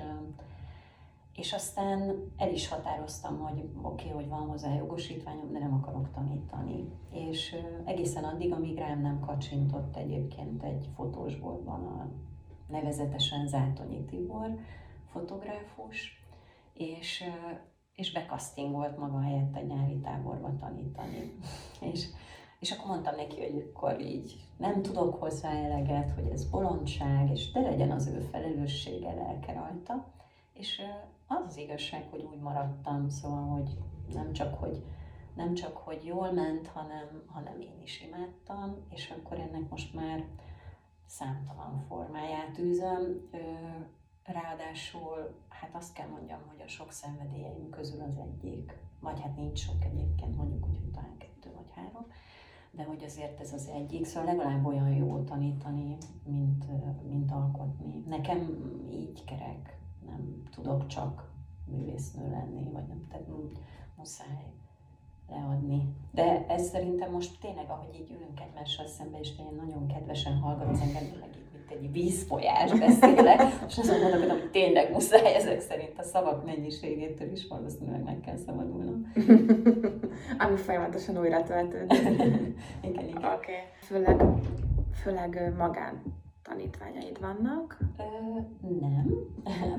[1.35, 6.11] és aztán el is határoztam, hogy oké, okay, hogy van hozzá jogosítványom, de nem akarok
[6.11, 6.91] tanítani.
[7.11, 12.09] És egészen addig, amíg rám nem kacsintott egyébként egy fotósboltban a
[12.67, 14.59] nevezetesen Zátonyi Tibor,
[15.11, 16.23] fotográfus,
[16.73, 17.23] és,
[17.95, 21.37] és bekasztingolt maga helyett egy nyári táborba tanítani.
[21.91, 22.05] és,
[22.59, 27.51] és akkor mondtam neki, hogy akkor így nem tudok hozzá eleget, hogy ez bolondság, és
[27.51, 30.13] de legyen az ő felelőssége, lelke rajta.
[30.53, 30.81] És
[31.27, 33.77] az az igazság, hogy úgy maradtam, szóval, hogy
[34.13, 34.83] nem csak, hogy
[35.35, 40.25] nem csak, hogy jól ment, hanem, hanem én is imádtam, és akkor ennek most már
[41.05, 43.29] számtalan formáját űzöm.
[44.31, 49.59] Ráadásul, hát azt kell mondjam, hogy a sok szenvedélyeim közül az egyik, vagy hát nincs
[49.59, 52.05] sok egyébként, mondjuk úgy, hogy talán kettő vagy három,
[52.71, 56.65] de hogy azért ez az egyik, szóval legalább olyan jó tanítani, mint,
[57.09, 58.03] mint alkotni.
[58.07, 58.37] Nekem
[58.91, 61.31] így kerek, nem tudok csak
[61.65, 63.27] művésznő lenni, vagy nem, tehát
[63.95, 64.53] muszáj
[65.29, 65.93] leadni.
[66.11, 70.79] De ez szerintem most tényleg, ahogy így ülünk egymással szembe, és nagyon kedvesen hallgat az
[70.79, 71.03] engem,
[71.69, 77.31] meg egy vízfolyás beszélek, és azt mondom, hogy tényleg muszáj ezek szerint a szavak mennyiségétől
[77.31, 79.11] is valószínűleg meg kell szabadulnom.
[80.43, 81.97] Ami folyamatosan újra töltődik.
[82.81, 83.15] igen, igen.
[83.15, 83.33] Oké.
[83.33, 83.55] Okay.
[83.81, 84.21] Főleg,
[85.01, 86.01] főleg magán
[86.43, 87.77] tanítványaid vannak?
[87.97, 88.03] Ö,
[88.79, 89.13] nem.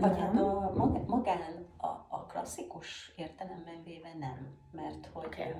[0.00, 0.72] Vagy hát a
[1.06, 4.48] magán a, a klasszikus értelemben véve nem.
[4.72, 5.54] Mert hogy okay.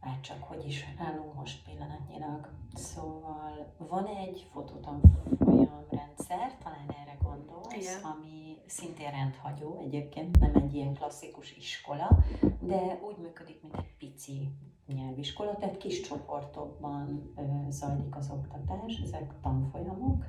[0.00, 2.48] Hát csak hogy is állunk most pillanatnyilag.
[2.74, 8.02] Szóval van egy fotótanfolyam rendszer, talán erre gondolsz, Igen.
[8.02, 12.18] ami szintén rendhagyó, egyébként nem egy ilyen klasszikus iskola,
[12.60, 14.48] de úgy működik, mint egy pici
[14.86, 17.32] nyelviskola, tehát kis csoportokban
[17.68, 20.24] zajlik az oktatás, ezek tanfolyamok,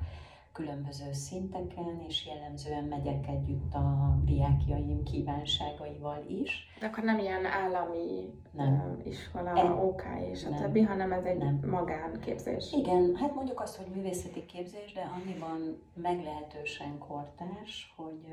[0.52, 6.66] különböző szinteken, és jellemzően megyek együtt a diákjaim kívánságaival is.
[6.80, 9.00] De akkor nem ilyen állami nem.
[9.04, 11.60] iskola, e, OK és a többi, hanem ez egy nem.
[11.70, 12.72] magánképzés.
[12.72, 18.26] Igen, hát mondjuk azt, hogy művészeti képzés, de annyiban meglehetősen kortárs, hogy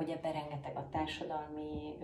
[0.00, 1.96] hogy ebben rengeteg a társadalmi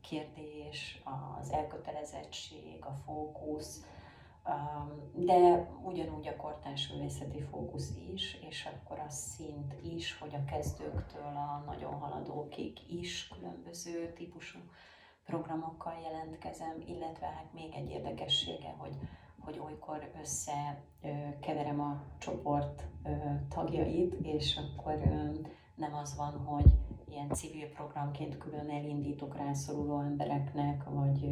[0.00, 1.02] kérdés,
[1.40, 3.84] az elkötelezettség, a fókusz,
[5.12, 11.22] de ugyanúgy a kortárs művészeti fókusz is, és akkor a szint is, hogy a kezdőktől
[11.36, 14.58] a nagyon haladókig is különböző típusú
[15.24, 18.96] programokkal jelentkezem, illetve hát még egy érdekessége, hogy,
[19.38, 22.84] hogy olykor összekeverem a csoport
[23.48, 24.98] tagjait, és akkor
[25.74, 26.72] nem az van, hogy
[27.08, 31.30] ilyen civil programként külön elindítok rászoruló embereknek, vagy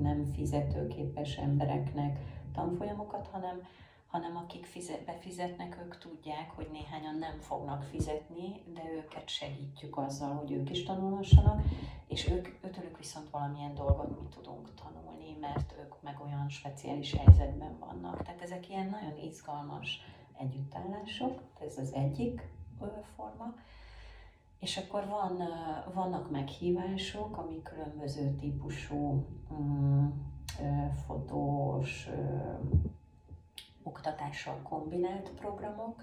[0.00, 2.18] nem fizetőképes embereknek
[2.54, 3.62] tanfolyamokat, hanem,
[4.06, 10.34] hanem akik fizet, befizetnek, ők tudják, hogy néhányan nem fognak fizetni, de őket segítjük azzal,
[10.34, 11.62] hogy ők is tanulhassanak,
[12.06, 17.78] és ők, őtőlük viszont valamilyen dolgot mi tudunk tanulni, mert ők meg olyan speciális helyzetben
[17.78, 18.22] vannak.
[18.22, 20.00] Tehát ezek ilyen nagyon izgalmas
[20.38, 22.52] együttállások, ez az egyik
[23.16, 23.54] forma.
[24.58, 25.42] És akkor van,
[25.94, 30.33] vannak meghívások, ami különböző típusú um,
[31.06, 32.08] fotós
[33.82, 36.02] oktatással kombinált programok.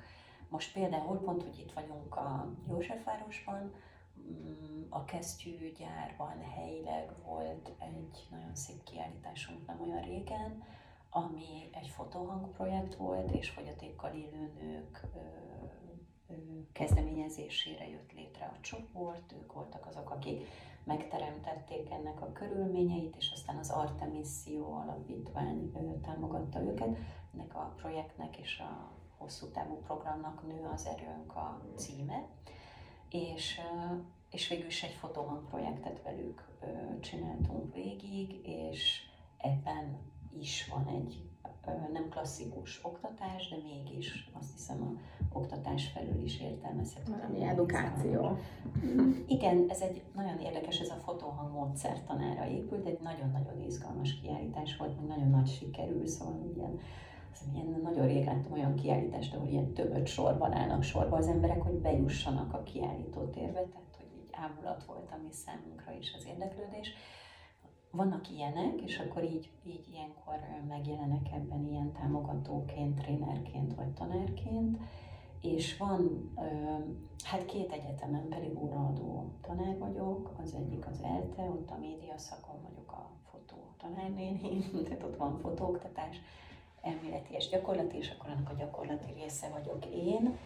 [0.49, 3.73] Most például pont, hogy itt vagyunk a Józsefvárosban,
[4.19, 10.63] mm, a kesztyűgyárban helyileg volt egy nagyon szép kiállításunk nem olyan régen,
[11.09, 15.07] ami egy fotohang projekt volt, és fogyatékkal élő nők
[16.71, 20.47] kezdeményezésére jött létre a csoport, ők voltak azok, akik
[20.83, 26.97] megteremtették ennek a körülményeit, és aztán az Artemisszió alapítvány támogatta őket.
[27.33, 32.27] Ennek a projektnek és a hosszú távú programnak Nő az erőnk a címe,
[33.09, 33.59] és,
[34.29, 36.47] és végül is egy fotohang projektet velük
[36.99, 39.01] csináltunk végig, és
[39.37, 39.99] ebben
[40.39, 41.30] is van egy
[41.65, 47.11] nem klasszikus oktatás, de mégis azt hiszem a oktatás felül is értelmezhető.
[47.11, 48.37] Valami edukáció.
[49.27, 54.95] Igen, ez egy nagyon érdekes, ez a fotóhang módszertanára épült, egy nagyon-nagyon izgalmas kiállítás volt,
[54.95, 56.79] meg nagyon nagy sikerül, szóval ilyen
[57.53, 61.73] ilyen nagyon rég láttam olyan kiállítást, ahol ilyen többet sorban állnak sorba az emberek, hogy
[61.73, 66.93] bejussanak a kiállító térbe, tehát hogy így ámulat volt a mi számunkra is az érdeklődés
[67.91, 74.77] vannak ilyenek, és akkor így, így ilyenkor megjelenek ebben ilyen támogatóként, trénerként vagy tanárként,
[75.41, 76.31] és van,
[77.23, 82.61] hát két egyetemen pedig óraadó tanár vagyok, az egyik az ELTE, ott a média szakon
[82.61, 86.21] vagyok a fotó tanárnéni, tehát ott van fotóoktatás,
[86.81, 90.37] elméleti és gyakorlati, és akkor annak a gyakorlati része vagyok én,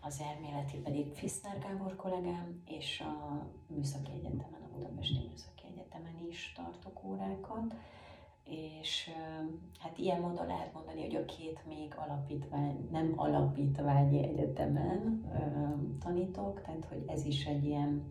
[0.00, 6.52] az elméleti pedig Fiszner Gábor kollégám, és a Műszaki Egyetemen, a Budapesti Műszaki Egyetemen is
[6.56, 7.74] tartok órákat,
[8.44, 9.10] és
[9.78, 15.24] hát ilyen módon lehet mondani, hogy a két még alapítvány, nem alapítványi egyetemen
[16.00, 18.02] tanítok, tehát hogy ez is egy ilyen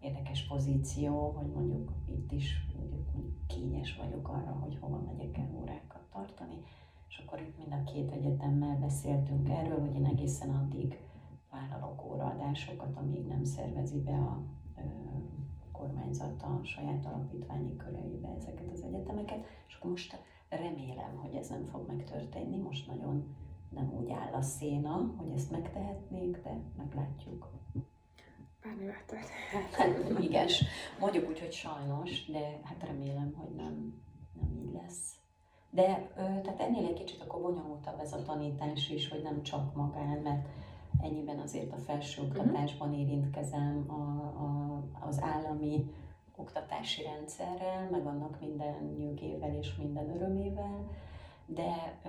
[0.00, 5.50] érdekes pozíció, hogy mondjuk itt is mondjuk, mondjuk kényes vagyok arra, hogy hova megyek el
[5.60, 6.62] órákat tartani,
[7.08, 10.98] és akkor itt mind a két egyetemmel beszéltünk erről, hogy én egészen addig
[11.50, 14.42] vállalok óraadásokat, amíg nem szervezi be a
[15.78, 21.86] kormányzat a saját alapítványi köreibe ezeket az egyetemeket, és most remélem, hogy ez nem fog
[21.86, 23.36] megtörténni, most nagyon
[23.68, 27.48] nem úgy áll a széna, hogy ezt megtehetnék, de meglátjuk.
[28.62, 30.22] Bármivel történhet.
[30.22, 30.48] Igen,
[31.00, 34.02] mondjuk úgy, hogy sajnos, de hát remélem, hogy nem,
[34.40, 35.14] nem így lesz.
[35.70, 40.18] De tehát ennél egy kicsit akkor bonyolultabb ez a tanítás is, hogy nem csak magán,
[40.18, 40.48] mert
[41.02, 42.98] ennyiben azért a felsőoktatásban mhm.
[42.98, 43.92] érintkezem a,
[44.42, 44.65] a,
[45.00, 45.94] az állami
[46.36, 50.90] oktatási rendszerrel, meg annak minden nyugével és minden örömével,
[51.46, 52.00] de,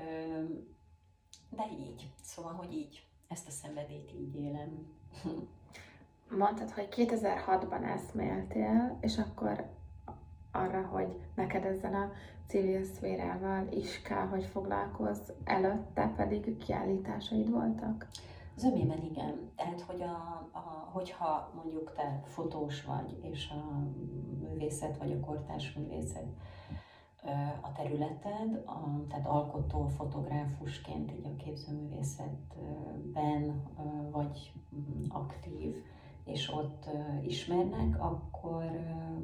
[1.50, 4.88] de így, szóval, hogy így, ezt a szenvedélyt így élem.
[6.38, 9.70] Mondtad, hogy 2006-ban eszméltél, és akkor
[10.52, 12.12] arra, hogy neked ezzel a
[12.48, 18.08] civil szférával is kell, hogy foglalkozz, előtte pedig kiállításaid voltak?
[18.58, 19.52] Az ömében igen.
[19.56, 23.84] Tehát, hogy a, a, hogyha mondjuk te fotós vagy, és a
[24.40, 26.28] művészet vagy a kortárs művészet
[27.62, 33.64] a területed, a, tehát alkotó fotográfusként így a képzőművészetben
[34.12, 34.52] vagy
[35.10, 35.76] aktív,
[36.24, 36.90] és ott
[37.22, 38.64] ismernek, akkor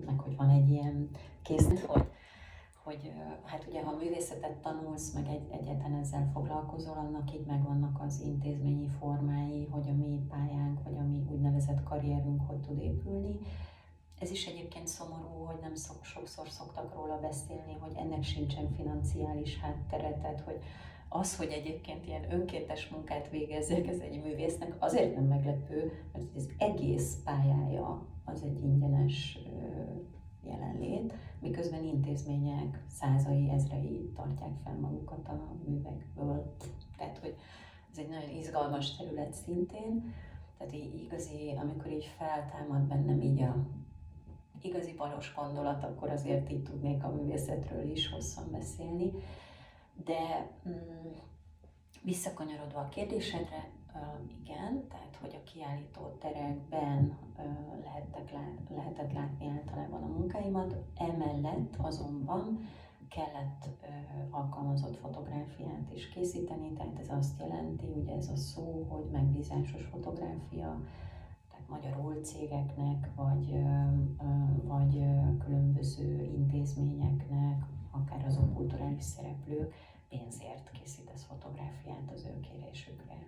[0.06, 1.10] meg hogy van egy ilyen
[1.42, 2.06] készlet, hogy
[2.84, 3.12] hogy
[3.44, 8.88] hát ugye ha művészetet tanulsz, meg egy, egyetlen ezzel foglalkozol, annak így megvannak az intézményi
[8.88, 13.40] formái, hogy a mi pályánk, vagy a mi úgynevezett karrierünk hogy tud épülni.
[14.20, 19.60] Ez is egyébként szomorú, hogy nem szok, sokszor szoktak róla beszélni, hogy ennek sincsen financiális
[19.60, 20.60] háttere, tehát hogy
[21.10, 26.50] az, hogy egyébként ilyen önkéntes munkát végezzek, ez egy művésznek azért nem meglepő, mert az
[26.58, 29.40] egész pályája az egy ingyenes
[30.44, 36.56] jelenlét, miközben intézmények százai, ezrei tartják fel magukat a művekből.
[36.98, 37.36] Tehát, hogy
[37.92, 40.14] ez egy nagyon izgalmas terület szintén,
[40.58, 43.56] tehát így igazi, amikor így feltámad bennem így a
[44.62, 49.12] igazi balos gondolat, akkor azért így tudnék a művészetről is hosszan beszélni.
[50.06, 51.12] De mm,
[52.04, 53.70] visszakanyarodva a kérdésedre,
[54.42, 57.18] igen, tehát hogy a kiállító terekben
[57.84, 58.32] lehettek
[58.70, 62.60] lehetett látni általában a munkáimat, emellett azonban
[63.10, 63.70] kellett
[64.30, 70.82] alkalmazott fotográfiát is készíteni, tehát ez azt jelenti, ugye ez a szó, hogy megbízásos fotográfia,
[71.50, 73.64] tehát magyarul cégeknek, vagy,
[74.64, 75.06] vagy
[75.46, 79.74] különböző intézményeknek, akár azok kulturális szereplők
[80.10, 83.28] pénzért készítesz fotográfiát az ő kérésükre.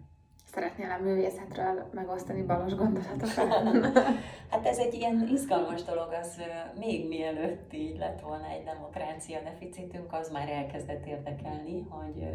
[0.55, 3.99] Szeretnél a művészetről megosztani balos gondolatokat?
[4.51, 6.41] hát ez egy ilyen izgalmas dolog, az
[6.79, 12.27] még mielőtt így lett volna egy demokrácia deficitünk, az már elkezdett érdekelni, hogy,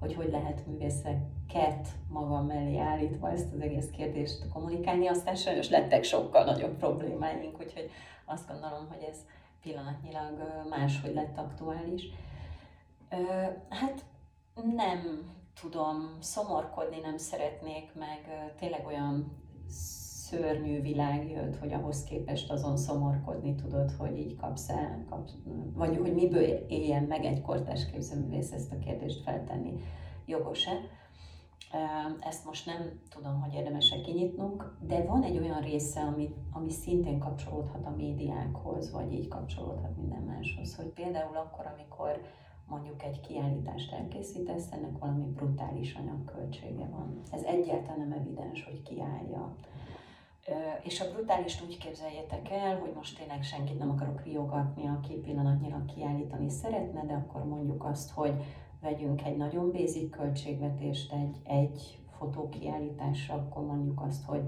[0.00, 6.04] hogy hogy lehet művészeket magam mellé állítva ezt az egész kérdést kommunikálni, aztán sajnos lettek
[6.04, 7.90] sokkal nagyobb problémáink, úgyhogy
[8.24, 9.18] azt gondolom, hogy ez
[9.62, 12.02] pillanatnyilag máshogy lett aktuális.
[13.68, 14.04] Hát
[14.74, 15.30] nem
[15.60, 19.40] tudom, szomorkodni nem szeretnék, meg tényleg olyan
[20.32, 25.32] szörnyű világ jött, hogy ahhoz képest azon szomorkodni tudod, hogy így kapsz el, kapsz,
[25.74, 29.72] vagy hogy miből éljen meg egy kortás képzőművész ezt a kérdést feltenni.
[30.26, 30.72] Jogos-e?
[32.20, 37.18] Ezt most nem tudom, hogy érdemes-e kinyitnunk, de van egy olyan része, ami, ami szintén
[37.18, 42.20] kapcsolódhat a médiákhoz, vagy így kapcsolódhat minden máshoz, hogy például akkor, amikor
[42.72, 47.20] mondjuk egy kiállítást elkészítesz, ennek valami brutális anyagköltsége van.
[47.30, 49.56] Ez egyáltalán nem evidens, hogy kiállja.
[50.82, 55.84] És a brutális úgy képzeljétek el, hogy most tényleg senkit nem akarok riogatni, aki pillanatnyira
[55.94, 58.32] kiállítani szeretne, de akkor mondjuk azt, hogy
[58.80, 64.42] vegyünk egy nagyon basic költségvetést egy, egy fotókiállításra, akkor mondjuk azt, hogy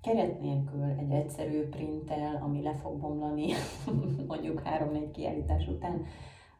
[0.00, 3.52] keret nélkül egy egyszerű printtel, ami le fog bomlani
[4.28, 6.06] mondjuk három-négy kiállítás után,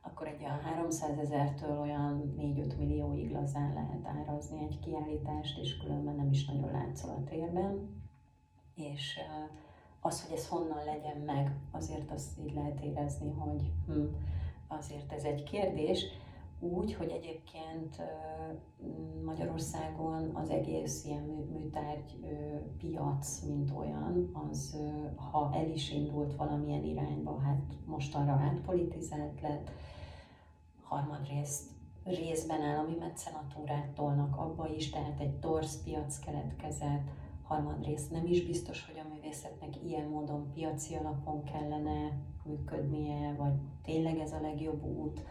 [0.09, 6.15] akkor egy olyan 300 ezertől olyan 4-5 millióig lazán lehet árazni egy kiállítást, és különben
[6.15, 7.97] nem is nagyon látszol a térben.
[8.75, 9.19] És
[10.01, 14.05] az, hogy ez honnan legyen meg, azért azt így lehet érezni, hogy hm,
[14.69, 16.05] azért ez egy kérdés.
[16.61, 18.03] Úgy, hogy egyébként
[19.25, 22.19] Magyarországon az egész ilyen műtárgy
[22.79, 24.77] piac, mint olyan, az
[25.31, 29.71] ha el is indult valamilyen irányba, hát mostanra átpolitizált lett,
[30.89, 31.71] harmadrészt
[32.05, 34.37] részben állami mecenatúrát tolnak.
[34.37, 37.11] Abba is, tehát egy torsz piac keletkezett,
[37.43, 42.13] harmadrészt nem is biztos, hogy a művészetnek ilyen módon piaci alapon kellene
[42.45, 45.23] működnie, vagy tényleg ez a legjobb út.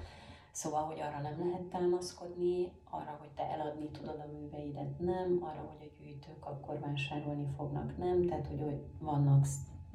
[0.52, 5.74] Szóval, hogy arra nem lehet támaszkodni, arra, hogy te eladni tudod a műveidet, nem, arra,
[5.78, 9.46] hogy a gyűjtők akkor vásárolni fognak, nem, tehát, hogy vannak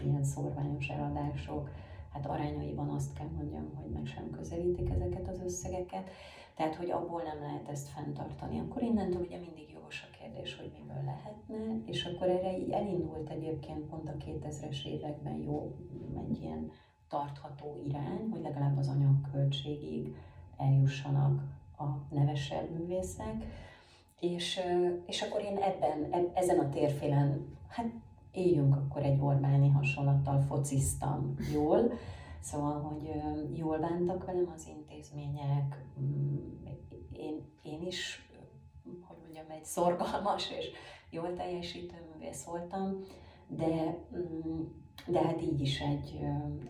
[0.02, 1.70] ilyen szorványos eladások,
[2.12, 6.10] hát arányaiban azt kell mondjam, hogy meg sem közelítik ezeket az összegeket,
[6.54, 8.58] tehát hogy abból nem lehet ezt fenntartani.
[8.58, 13.30] Akkor innentől ugye mindig jogos a kérdés, hogy miből lehetne, és akkor erre így elindult
[13.30, 15.76] egyébként pont a 2000-es években jó
[16.28, 16.70] egy ilyen
[17.08, 20.16] tartható irány, hogy legalább az anyagköltségig
[20.56, 21.42] eljussanak
[21.78, 23.44] a nevesebb művészek,
[24.20, 24.60] és,
[25.06, 27.86] és akkor én ebben, ezen a térfélen, hát
[28.32, 31.92] éljünk akkor egy Orbáni hasonlattal, fociztam jól,
[32.40, 33.10] szóval, hogy
[33.58, 36.36] jól bántak velem az intézmények, mm,
[37.12, 38.28] én, én is,
[38.84, 40.70] hogy mondjam, egy szorgalmas és
[41.10, 43.00] jól teljesítő művész voltam,
[43.46, 44.60] de, mm,
[45.06, 46.20] de hát így is egy,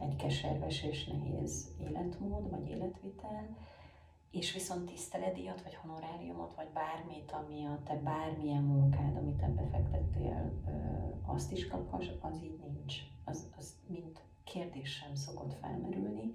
[0.01, 3.57] egy keserves és nehéz életmód, vagy életvitel,
[4.33, 10.53] és viszont tiszteletdíjat, vagy honoráriumot, vagy bármit, ami a te bármilyen munkád, amit ebbe fektettél,
[11.26, 12.95] azt is kaphass, az így nincs.
[13.24, 16.35] Az, az mint kérdés sem szokott felmerülni.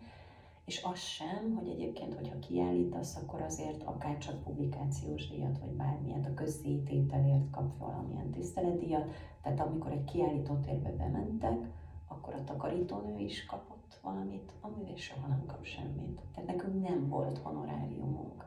[0.66, 6.24] És az sem, hogy egyébként, hogyha kiállítasz, akkor azért akár csak publikációs díjat, vagy bármilyen
[6.24, 9.12] a közzétételért kap valamilyen tiszteletdíjat.
[9.42, 11.70] Tehát amikor egy kiállítótérbe bementek,
[12.08, 16.22] akkor a takarítónő is kapott valamit, a művész soha nem kap semmit.
[16.34, 18.46] Tehát nekünk nem volt honoráriumunk.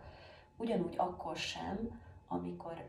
[0.56, 2.88] Ugyanúgy akkor sem, amikor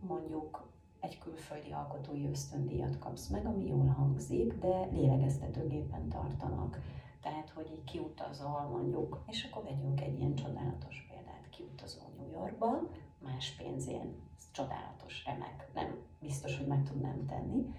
[0.00, 0.68] mondjuk
[1.00, 6.80] egy külföldi alkotói ösztöndíjat kapsz meg, ami jól hangzik, de lélegeztetőgépen tartanak.
[7.20, 12.88] Tehát, hogy így kiutazol mondjuk, és akkor vegyünk egy ilyen csodálatos példát, kiutazol New Yorkba,
[13.18, 14.14] más pénzén,
[14.52, 17.74] csodálatos, remek, nem biztos, hogy meg tudnám tenni.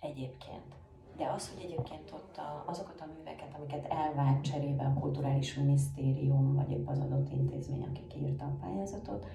[0.00, 0.74] Egyébként
[1.20, 6.54] de az, hogy egyébként ott a, azokat a műveket, amiket elvárt cserébe a Kulturális Minisztérium,
[6.54, 9.26] vagy épp az adott intézmény, aki kiírta a pályázatot,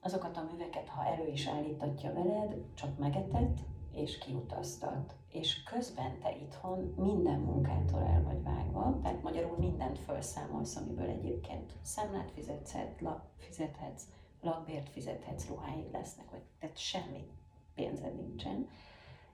[0.00, 3.58] azokat a műveket, ha elő is állítatja veled, csak megetett
[3.92, 5.14] és kiutaztat.
[5.32, 11.72] És közben te itthon minden munkától el vagy vágva, tehát magyarul mindent felszámolsz, amiből egyébként
[11.82, 14.02] számlát fizetsz, lap, fizethetsz,
[14.40, 17.30] lakbért fizethetsz, ruháid lesznek, vagy tehát semmi
[17.74, 18.68] pénzed nincsen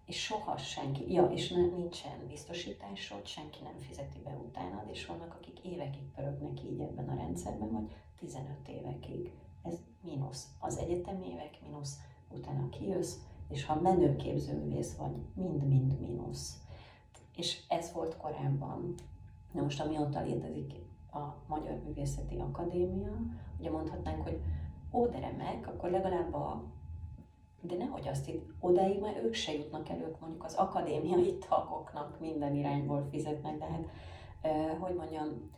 [0.09, 5.35] és soha senki, ja, és ne, nincsen biztosításod, senki nem fizeti be utánad, és vannak,
[5.41, 9.33] akik évekig pörögnek így ebben a rendszerben, vagy 15 évekig.
[9.63, 10.47] Ez mínusz.
[10.59, 11.99] Az egyetemi évek mínusz,
[12.31, 13.17] utána kijössz,
[13.49, 16.59] és ha menőképzőművész vagy, mind-mind mínusz.
[17.37, 18.95] És ez volt korábban.
[19.53, 20.73] Na most, amióta létezik
[21.13, 23.17] a Magyar Művészeti Akadémia,
[23.59, 24.41] ugye mondhatnánk, hogy
[24.93, 26.65] ó, de remek, akkor legalább a
[27.61, 32.55] de nehogy azt itt, odáig már ők se jutnak el, mondjuk az akadémiai tagoknak minden
[32.55, 33.89] irányból fizetnek, de hát,
[34.79, 35.51] hogy mondjam,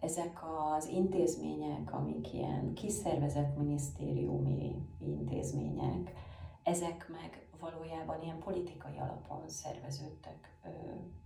[0.00, 0.40] ezek
[0.76, 6.12] az intézmények, amik ilyen kiszervezett minisztériumi intézmények,
[6.62, 10.56] ezek meg valójában ilyen politikai alapon szerveződtek,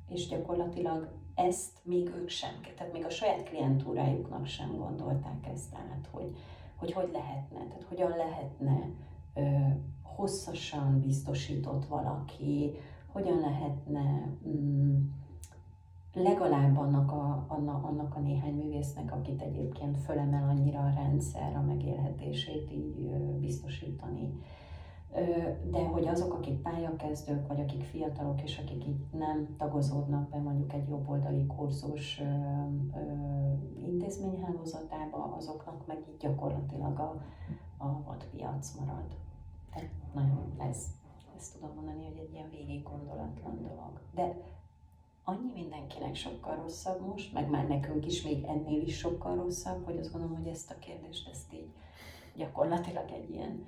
[0.09, 6.09] és gyakorlatilag ezt még ők sem, tehát még a saját klientúrájuknak sem gondolták ezt át,
[6.11, 6.37] hogy
[6.79, 8.89] hogy, hogy lehetne, tehát hogyan lehetne
[10.19, 12.75] hosszasan biztosított valaki,
[13.13, 14.97] hogyan lehetne mm,
[16.15, 21.61] legalább annak a, annak, annak a néhány művésznek, akit egyébként fölemel annyira a rendszer, a
[21.61, 23.11] megélhetését így
[23.41, 24.41] biztosítani.
[25.71, 30.73] De hogy azok, akik pályakezdők, vagy akik fiatalok, és akik így nem tagozódnak be mondjuk
[30.73, 32.23] egy jobboldali kurzus
[33.77, 37.23] intézményhálózatába, azoknak meg így gyakorlatilag a,
[37.77, 39.17] a vadpiac marad.
[39.79, 40.87] Tehát nagyon ez,
[41.37, 44.01] ezt tudom mondani, hogy egy ilyen végig gondolatlan dolog.
[44.15, 44.37] De
[45.25, 49.97] annyi mindenkinek sokkal rosszabb most, meg már nekünk is még ennél is sokkal rosszabb, hogy
[49.97, 51.71] azt gondolom, hogy ezt a kérdést ezt így
[52.39, 53.65] gyakorlatilag egy ilyen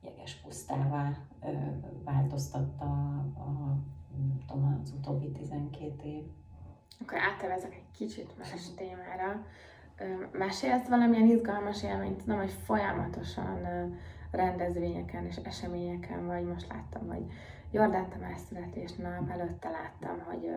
[0.00, 1.50] jeges pusztává ö,
[2.04, 2.84] változtatta
[3.34, 3.76] a,
[4.46, 6.22] tudom, az utóbbi 12 év.
[7.00, 9.46] Akkor áttevezek egy kicsit más témára.
[10.32, 12.22] Mesélsz valamilyen izgalmas élményt?
[12.22, 13.66] Tudom, hogy folyamatosan
[14.32, 16.44] rendezvényeken és eseményeken vagy.
[16.44, 17.22] Most láttam, hogy
[17.70, 20.50] Jordán Tamás születésnap, előtte láttam, hogy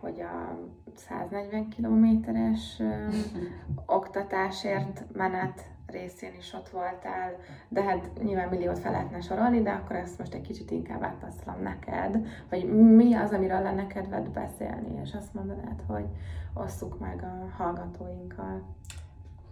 [0.00, 0.58] hogy a
[0.96, 2.82] 140 kilométeres
[3.86, 7.36] oktatásért menet részén is ott voltál,
[7.68, 11.62] de hát nyilván milliót fel lehetne sorolni, de akkor ezt most egy kicsit inkább átpasszolom
[11.62, 16.06] neked, hogy mi az, amiről lenne kedved beszélni, és azt mondanád, hogy
[16.54, 18.62] osszuk meg a hallgatóinkkal.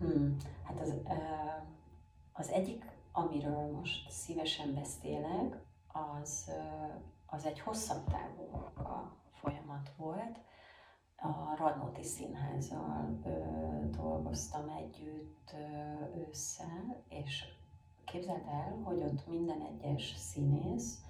[0.01, 0.37] Hmm.
[0.63, 0.95] Hát az,
[2.33, 2.85] az egyik,
[3.17, 5.59] amiről most szívesen beszélek,
[6.21, 6.51] az,
[7.27, 8.73] az egy hosszabb távú
[9.33, 10.39] folyamat volt,
[11.17, 13.31] a Radnóti Színházzal ö,
[13.91, 15.55] dolgoztam együtt
[16.29, 17.45] ősszel, és
[18.05, 21.01] képzeld el, hogy ott minden egyes színész,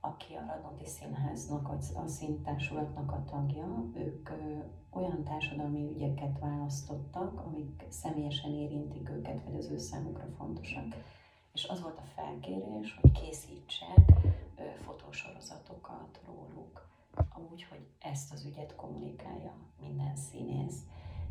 [0.00, 4.58] aki a Radnóti Színháznak, a színtársulatnak a tagja, ők ö,
[4.90, 10.94] olyan társadalmi ügyeket választottak, amik személyesen érintik őket, vagy az ő számukra fontosak.
[11.54, 13.98] És az volt a felkérés, hogy készítsek
[14.84, 16.88] fotósorozatokat róluk
[17.50, 20.78] úgy, hogy ezt az ügyet kommunikálja minden színész.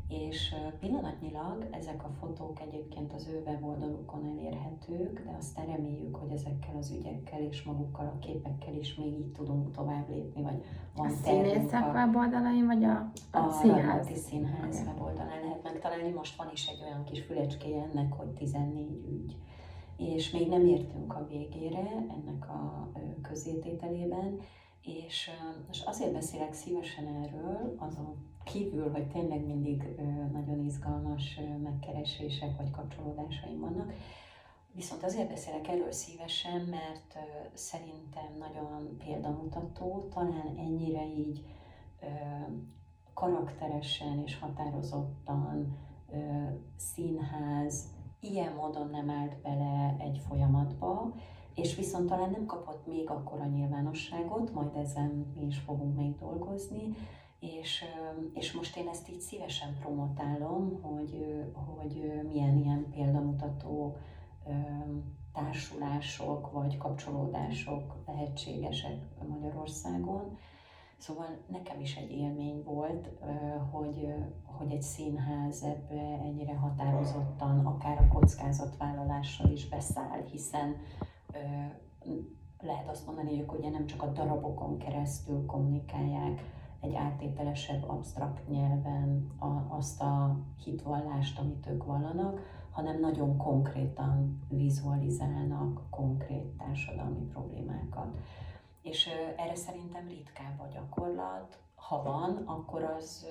[0.08, 6.76] És pillanatnyilag ezek a fotók egyébként az ő weboldalukon elérhetők, de azt reméljük, hogy ezekkel
[6.78, 10.66] az ügyekkel és magukkal a képekkel is még így tudunk tovább lépni, vagy
[10.96, 14.10] van a színészek weboldalain, vagy a, a, a színház?
[14.10, 14.94] A színház okay.
[14.94, 16.10] weboldalán lehet megtalálni.
[16.10, 19.36] Most van is egy olyan kis fülecskéje ennek, hogy 14 ügy.
[19.98, 22.92] És még nem értünk a végére ennek a
[23.22, 24.40] közétételében,
[24.82, 25.30] és,
[25.72, 29.84] és azért beszélek szívesen erről, azon kívül, hogy tényleg mindig
[30.32, 33.94] nagyon izgalmas megkeresések vagy kapcsolódásaim vannak,
[34.76, 37.18] Viszont azért beszélek erről szívesen, mert
[37.54, 41.46] szerintem nagyon példamutató, talán ennyire így
[43.14, 45.78] karakteresen és határozottan
[46.78, 47.93] színház
[48.24, 51.14] ilyen módon nem állt bele egy folyamatba,
[51.56, 56.96] és viszont talán nem kapott még akkora nyilvánosságot, majd ezen mi is fogunk még dolgozni,
[57.40, 57.84] és,
[58.34, 63.98] és most én ezt így szívesen promotálom, hogy, hogy milyen ilyen példamutató
[65.34, 68.98] társulások vagy kapcsolódások lehetségesek
[69.28, 70.38] Magyarországon.
[71.04, 73.10] Szóval nekem is egy élmény volt,
[73.72, 80.76] hogy, hogy egy színház ebbe ennyire határozottan, akár a kockázatvállalással is beszáll, hiszen
[82.62, 86.42] lehet azt mondani, hogy ők ugye nem csak a darabokon keresztül kommunikálják
[86.80, 92.40] egy áttételesebb, absztrakt nyelven a, azt a hitvallást, amit ők vallanak,
[92.72, 98.18] hanem nagyon konkrétan vizualizálnak konkrét társadalmi problémákat.
[98.84, 101.58] És erre szerintem ritkább a gyakorlat.
[101.76, 103.28] Ha van, akkor az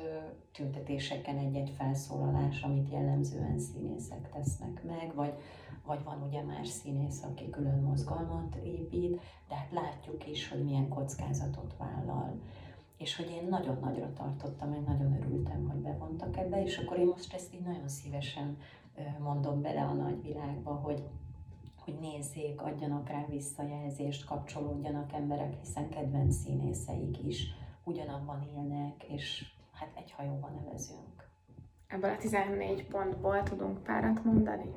[0.52, 5.34] tüntetéseken egy-egy felszólalás, amit jellemzően színészek tesznek meg, vagy
[5.86, 10.88] vagy van ugye más színész, aki külön mozgalmat épít, de hát látjuk is, hogy milyen
[10.88, 12.40] kockázatot vállal.
[12.96, 17.06] És hogy én nagyon nagyra tartottam, meg nagyon örültem, hogy bevontak ebbe, és akkor én
[17.06, 18.56] most ezt így nagyon szívesen
[19.18, 21.02] mondom bele a nagyvilágba, hogy
[21.84, 27.46] hogy nézzék, adjanak rá visszajelzést, kapcsolódjanak emberek, hiszen kedvenc színészeik is
[27.84, 31.30] ugyanabban élnek, és hát egy hajóban nevezünk.
[31.86, 34.74] Ebből a 14 pontból tudunk párat mondani?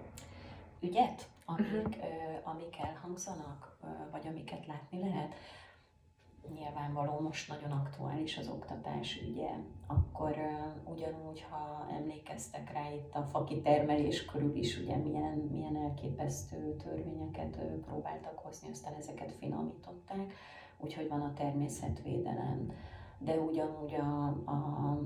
[0.85, 1.99] ügyet, amik, uh-huh.
[2.43, 3.77] amik elhangzanak,
[4.11, 5.33] vagy amiket látni lehet.
[6.53, 9.49] Nyilvánvaló most nagyon aktuális az oktatás ügye,
[9.87, 16.75] akkor uh, ugyanúgy, ha emlékeztek rá itt a fakitermelés körül is, ugye milyen, milyen elképesztő
[16.75, 20.33] törvényeket uh, próbáltak hozni, aztán ezeket finomították,
[20.77, 22.71] úgyhogy van a természetvédelem,
[23.17, 24.99] de ugyanúgy a, a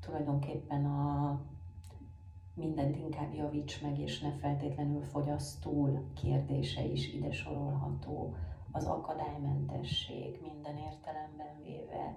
[0.00, 1.40] tulajdonképpen a
[2.54, 8.34] mindent inkább javíts meg, és ne feltétlenül fogyaszt túl kérdése is ide sorolható
[8.72, 12.14] az akadálymentesség minden értelemben véve,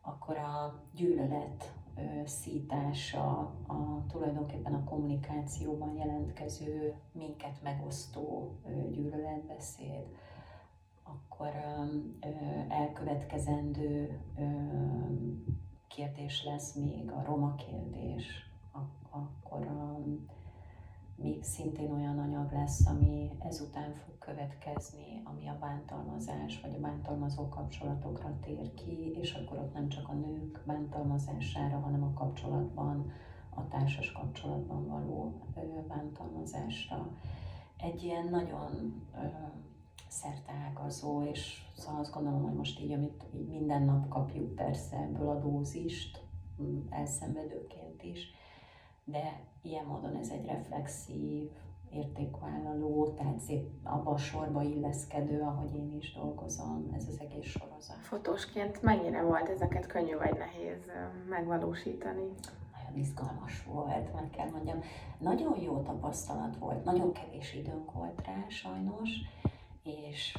[0.00, 1.74] akkor a gyűlölet
[2.24, 8.54] szítása, a, tulajdonképpen a kommunikációban jelentkező, minket megosztó
[8.90, 10.06] gyűlöletbeszéd,
[11.02, 11.50] akkor
[12.68, 14.20] elkövetkezendő
[15.88, 18.50] kérdés lesz még a roma kérdés,
[19.10, 19.66] akkor
[21.16, 27.48] még szintén olyan anyag lesz, ami ezután fog következni, ami a bántalmazás vagy a bántalmazó
[27.48, 33.12] kapcsolatokra tér ki, és akkor ott nem csak a nők bántalmazására, hanem a kapcsolatban,
[33.50, 35.46] a társas kapcsolatban való
[35.88, 37.10] bántalmazásra.
[37.76, 39.02] Egy ilyen nagyon
[40.08, 45.28] szerteágazó, és szóval azt gondolom, hogy most így, amit így minden nap kapjuk persze ebből
[45.28, 46.24] a dózist,
[46.90, 48.34] elszenvedőként is,
[49.04, 51.50] de ilyen módon ez egy reflexív,
[51.92, 57.96] értékvállaló, tehát szép abba a sorba illeszkedő, ahogy én is dolgozom, ez az egész sorozat.
[57.96, 60.90] Fotósként mennyire volt ezeket könnyű vagy nehéz
[61.28, 62.28] megvalósítani?
[62.72, 64.80] Nagyon izgalmas volt, meg kell mondjam.
[65.18, 69.10] Nagyon jó tapasztalat volt, nagyon kevés időnk volt rá sajnos,
[69.86, 70.38] és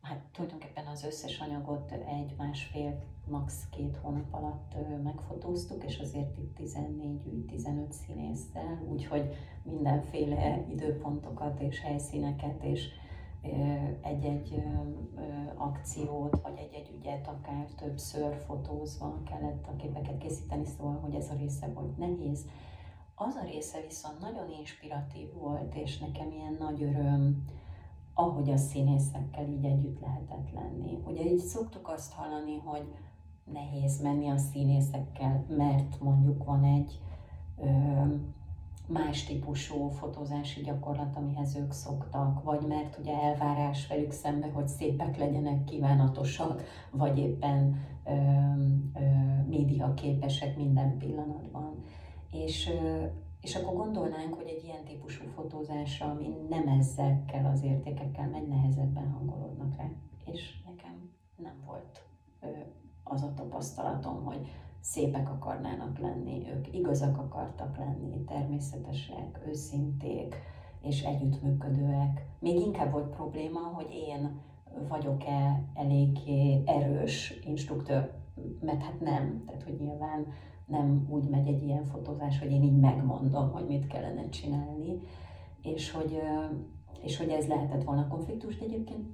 [0.00, 3.68] hát tulajdonképpen az összes anyagot egy-másfél, max.
[3.70, 11.80] két hónap alatt megfotóztuk, és azért itt 14 ügy, 15 színésszel, úgyhogy mindenféle időpontokat és
[11.80, 12.88] helyszíneket és
[14.00, 14.62] egy-egy
[15.56, 21.36] akciót, vagy egy-egy ügyet akár többször fotózva kellett a képeket készíteni, szóval, hogy ez a
[21.38, 22.46] része volt nehéz.
[23.14, 27.44] Az a része viszont nagyon inspiratív volt, és nekem ilyen nagy öröm,
[28.14, 30.98] ahogy a színészekkel így együtt lehetett lenni.
[31.06, 32.84] Ugye így szoktuk azt hallani, hogy
[33.52, 37.00] nehéz menni a színészekkel, mert mondjuk van egy
[37.62, 37.68] ö,
[38.86, 45.16] más típusú fotózási gyakorlat, amihez ők szoktak, vagy mert ugye elvárás velük szembe, hogy szépek
[45.16, 49.00] legyenek, kívánatosak, vagy éppen ö, ö,
[49.48, 51.74] média képesek minden pillanatban.
[52.30, 53.04] És ö,
[53.44, 59.10] és akkor gondolnánk, hogy egy ilyen típusú fotózásra, ami nem ezekkel az értékekkel megy, nehezebben
[59.10, 59.90] hangolódnak rá.
[60.32, 62.04] És nekem nem volt
[63.02, 64.48] az a tapasztalatom, hogy
[64.80, 70.34] szépek akarnának lenni, ők igazak akartak lenni, természetesek, őszinték
[70.80, 72.26] és együttműködőek.
[72.38, 74.40] Még inkább volt probléma, hogy én
[74.88, 78.12] vagyok-e eléggé erős instruktőr,
[78.60, 80.26] mert hát nem, tehát hogy nyilván
[80.66, 85.00] nem úgy megy egy ilyen fotózás, hogy én így megmondom, hogy mit kellene csinálni,
[85.62, 86.20] és hogy,
[87.02, 89.06] és hogy ez lehetett volna konfliktus, de egyébként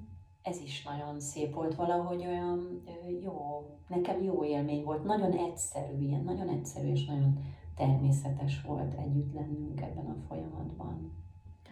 [0.43, 2.83] ez is nagyon szép volt, valahogy olyan
[3.23, 7.39] jó, nekem jó élmény volt, nagyon egyszerű, ilyen nagyon egyszerű és nagyon
[7.77, 11.13] természetes volt együtt lennünk ebben a folyamatban.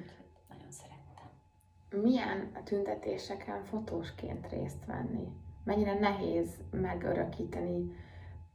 [0.00, 1.28] Úgyhogy nagyon szerettem.
[2.02, 5.28] Milyen tüntetéseken fotósként részt venni?
[5.64, 7.92] Mennyire nehéz megörökíteni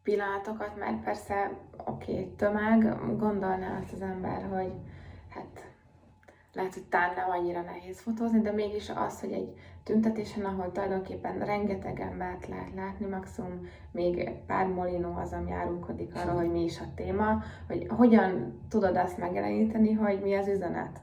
[0.03, 1.51] pillanatokat, mert persze,
[1.85, 4.73] oké, okay, tömeg, gondolná azt az ember, hogy
[5.29, 5.73] hát
[6.53, 11.39] lehet, hogy talán nem annyira nehéz fotózni, de mégis az, hogy egy tüntetésen, ahol tulajdonképpen
[11.39, 16.79] rengeteg embert lehet látni, maximum még pár molinó az, ami árulkodik arra, hogy mi is
[16.79, 21.01] a téma, hogy hogyan tudod azt megjeleníteni, hogy mi az üzenet?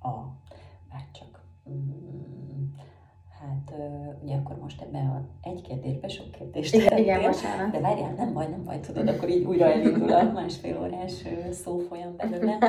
[0.00, 0.08] A,
[0.88, 2.08] hát csak mm,
[3.40, 3.72] Hát
[4.28, 7.70] ugye akkor most ebben a egy kérdésben sok kérdést Igen, igen, bocsánat.
[7.70, 11.12] De várjál, nem baj, nem baj, tudod, akkor így újra elindul a másfél órás
[11.50, 12.58] szófolyam belőle.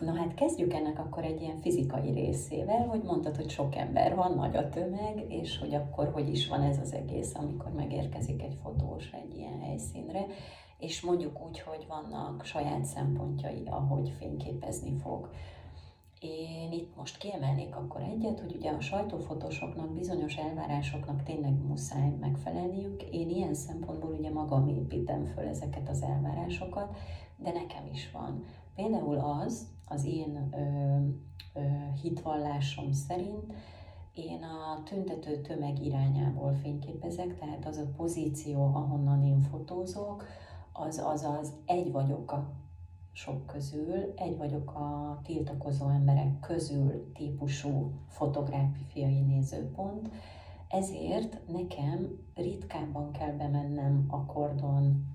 [0.00, 4.34] Na hát kezdjük ennek akkor egy ilyen fizikai részével, hogy mondtad, hogy sok ember van,
[4.34, 8.58] nagy a tömeg, és hogy akkor hogy is van ez az egész, amikor megérkezik egy
[8.62, 10.26] fotós egy ilyen helyszínre,
[10.78, 15.30] és mondjuk úgy, hogy vannak saját szempontjai, ahogy fényképezni fog.
[16.20, 23.02] Én itt most kiemelnék akkor egyet, hogy ugye a sajtófotósoknak bizonyos elvárásoknak tényleg muszáj megfelelniük.
[23.02, 26.96] Én ilyen szempontból ugye magam építem föl ezeket az elvárásokat,
[27.36, 28.44] de nekem is van.
[28.74, 31.66] Például az, az én ö, ö,
[32.02, 33.52] hitvallásom szerint,
[34.14, 40.24] én a tüntető tömeg irányából fényképezek, tehát az a pozíció, ahonnan én fotózok,
[40.72, 42.50] az az az egy vagyok a
[43.12, 50.10] sok közül, egy vagyok a tiltakozó emberek közül típusú fotográfiai nézőpont,
[50.68, 55.06] ezért nekem ritkábban kell bemennem a kordon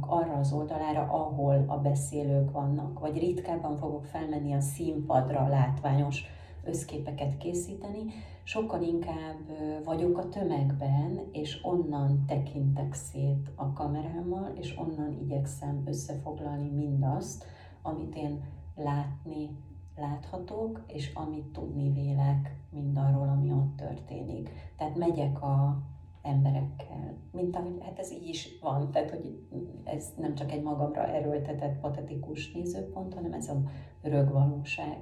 [0.00, 6.24] arra az oldalára, ahol a beszélők vannak, vagy ritkábban fogok felmenni a színpadra látványos
[6.64, 8.04] összképeket készíteni,
[8.42, 9.38] sokkal inkább
[9.84, 17.44] vagyok a tömegben, és onnan tekintek szét a kamerámmal, és onnan igyekszem összefoglalni mindazt,
[17.82, 18.42] amit én
[18.76, 19.50] látni
[19.96, 24.50] láthatok, és amit tudni vélek mindarról, ami ott történik.
[24.76, 25.82] Tehát megyek a
[26.22, 29.38] emberekkel, mint ahogy, hát ez így is van, tehát hogy
[29.84, 33.62] ez nem csak egy magamra erőltetett patetikus nézőpont, hanem ez a
[34.02, 34.96] örök valóság.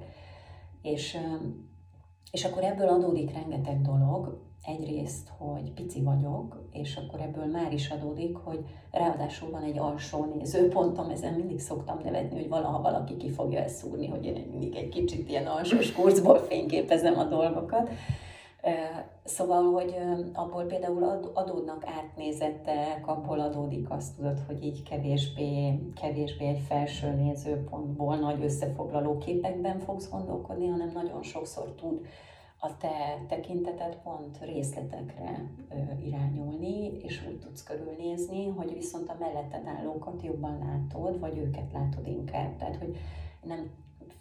[0.81, 1.17] És,
[2.31, 7.89] és akkor ebből adódik rengeteg dolog, egyrészt, hogy pici vagyok, és akkor ebből már is
[7.89, 8.59] adódik, hogy
[8.91, 13.75] ráadásul van egy alsó nézőpontom, ezen mindig szoktam nevetni, hogy valaha valaki ki fogja ezt
[13.75, 17.89] szúrni, hogy én mindig egy kicsit ilyen alsós kurzból fényképezem a dolgokat.
[19.23, 19.95] Szóval, hogy
[20.33, 21.03] abból például
[21.33, 29.17] adódnak átnézettek, abból adódik azt tudod, hogy így kevésbé, kevésbé egy felső nézőpontból nagy összefoglaló
[29.17, 32.05] képekben fogsz gondolkodni, hanem nagyon sokszor tud
[32.63, 39.67] a te tekinteted pont részletekre ö, irányulni, és úgy tudsz körülnézni, hogy viszont a melletted
[39.67, 42.57] állókat jobban látod, vagy őket látod inkább.
[42.57, 42.97] Tehát, hogy
[43.43, 43.71] nem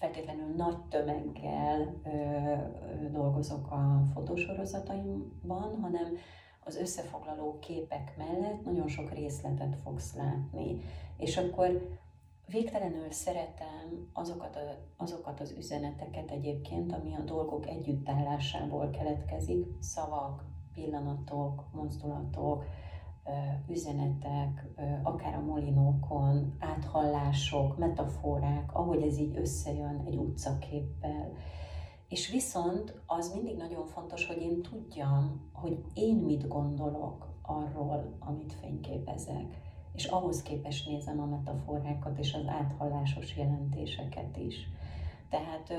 [0.01, 6.17] feltétlenül nagy tömeggel ö, dolgozok a fotósorozataimban, hanem
[6.65, 10.81] az összefoglaló képek mellett nagyon sok részletet fogsz látni.
[11.17, 11.99] És akkor
[12.51, 14.61] Végtelenül szeretem azokat, a,
[14.97, 20.45] azokat az üzeneteket egyébként, ami a dolgok együttállásából keletkezik, szavak,
[20.75, 22.65] pillanatok, mozdulatok,
[23.69, 24.67] üzenetek,
[25.03, 31.33] akár a molinókon, áthallások, metaforák, ahogy ez így összejön egy utcaképpel.
[32.09, 38.53] És viszont az mindig nagyon fontos, hogy én tudjam, hogy én mit gondolok arról, amit
[38.53, 44.69] fényképezek és ahhoz képest nézem a metaforákat és az áthallásos jelentéseket is.
[45.29, 45.73] Tehát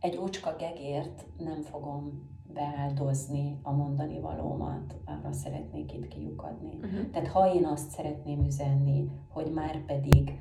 [0.00, 6.74] egy ócska gegért nem fogom beáldozni a mondani valómat, arra szeretnék itt kiukadni.
[6.74, 7.10] Uh-huh.
[7.10, 10.38] Tehát ha én azt szeretném üzenni, hogy már pedig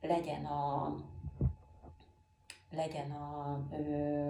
[0.00, 0.94] legyen a
[2.70, 4.28] legyen a ö,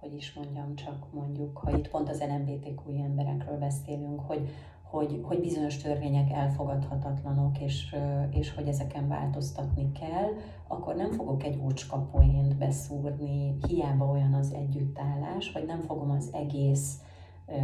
[0.00, 4.48] hogy is mondjam, csak mondjuk, ha itt pont az LMBTQ emberekről beszélünk, hogy
[4.90, 7.96] hogy, hogy bizonyos törvények elfogadhatatlanok, és,
[8.30, 10.28] és hogy ezeken változtatni kell,
[10.68, 17.00] akkor nem fogok egy úcskapoént beszúrni, hiába olyan az együttállás, vagy nem fogom az egész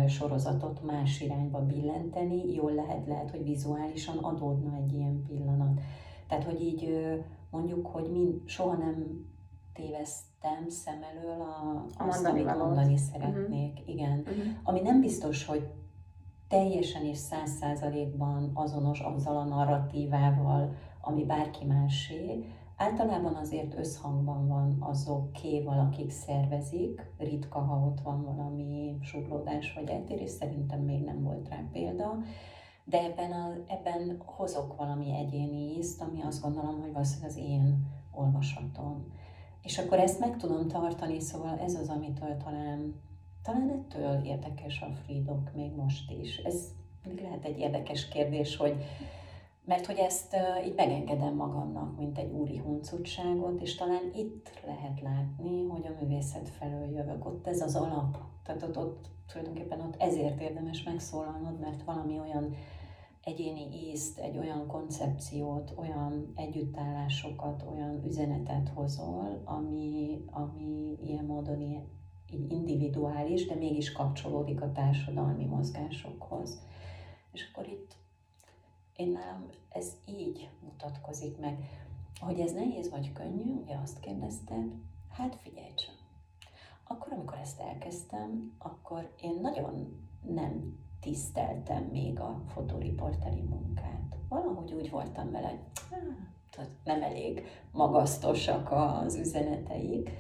[0.09, 5.81] sorozatot más irányba billenteni, jól lehet, lehet, hogy vizuálisan adódna egy ilyen pillanat.
[6.29, 7.09] Tehát, hogy így
[7.51, 9.27] mondjuk, hogy mind, soha nem
[9.75, 13.73] téveztem szem elől a, azt, mondani amit mondani szeretnék.
[13.73, 13.89] Uh-huh.
[13.95, 14.19] Igen.
[14.19, 14.45] Uh-huh.
[14.63, 15.69] Ami nem biztos, hogy
[16.49, 22.45] teljesen és száz százalékban azonos azzal a narratívával, ami bárki másé,
[22.77, 30.31] általában azért összhangban van azokéval, akik szervezik, ritka, ha ott van valami suglódás vagy eltérés,
[30.31, 32.19] szerintem még nem volt rá példa,
[32.85, 37.87] de ebben, a, ebben hozok valami egyéni ízt, ami azt gondolom, hogy valószínűleg az én
[38.13, 39.05] olvasatom.
[39.63, 42.95] És akkor ezt meg tudom tartani, szóval ez az, amitől talán
[43.47, 46.37] talán ettől érdekes a Freedog még most is.
[46.37, 46.75] Ez
[47.21, 48.75] lehet egy érdekes kérdés, hogy
[49.65, 50.37] mert hogy ezt
[50.67, 56.49] így megengedem magamnak, mint egy úri huncutságot, és talán itt lehet látni, hogy a művészet
[56.49, 57.27] felől jövök.
[57.27, 58.19] Ott ez az alap.
[58.45, 62.55] Tehát ott, ott tulajdonképpen ott ezért érdemes megszólalnod, mert valami olyan
[63.25, 71.61] egyéni ízt, egy olyan koncepciót, olyan együttállásokat, olyan üzenetet hozol, ami, ami ilyen módon
[72.33, 76.63] így individuális, de mégis kapcsolódik a társadalmi mozgásokhoz.
[77.33, 77.97] És akkor itt
[78.97, 81.69] én nálam ez így mutatkozik meg.
[82.21, 84.73] Hogy ez nehéz vagy könnyű, ugye azt kérdezted,
[85.11, 85.95] hát figyelj csak.
[86.89, 94.17] Akkor, amikor ezt elkezdtem, akkor én nagyon nem tiszteltem még a fotóriporteri munkát.
[94.29, 95.59] Valahogy úgy voltam vele,
[96.57, 100.11] hogy nem elég magasztosak az üzeneteik,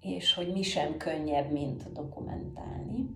[0.00, 3.14] és hogy mi sem könnyebb, mint dokumentálni.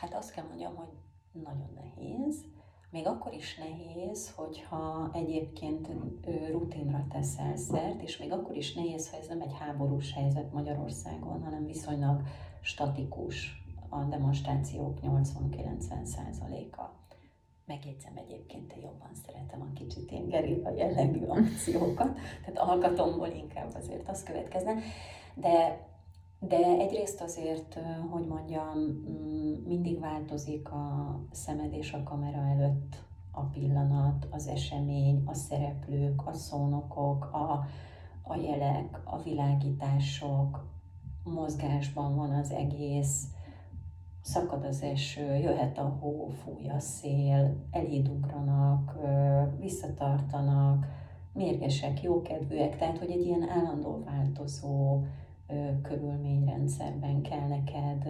[0.00, 0.88] Hát azt kell mondjam, hogy
[1.32, 2.44] nagyon nehéz.
[2.90, 5.88] Még akkor is nehéz, hogyha egyébként
[6.50, 11.42] rutinra teszel szert, és még akkor is nehéz, ha ez nem egy háborús helyzet Magyarországon,
[11.42, 12.22] hanem viszonylag
[12.60, 16.82] statikus a demonstrációk 80-90%-a.
[17.66, 24.08] Megjegyzem egyébként, én jobban szeretem a kicsit ilyen gerilla jellegű akciókat, tehát alkatomból inkább azért
[24.08, 24.74] az következne.
[25.34, 25.90] De
[26.48, 27.78] De egyrészt azért,
[28.10, 35.22] hogy mondjam, mm, mindig változik a szemed és a kamera előtt a pillanat, az esemény,
[35.26, 37.64] a szereplők, a szónokok, a,
[38.22, 40.64] a jelek, a világítások,
[41.24, 43.26] mozgásban van az egész,
[44.22, 48.96] szakad az eső, jöhet a hó, fúj a szél, elédugranak,
[49.58, 50.86] visszatartanak,
[51.32, 55.02] mérgesek, jókedvűek, tehát hogy egy ilyen állandó változó
[55.82, 58.06] körülményrendszerben kell neked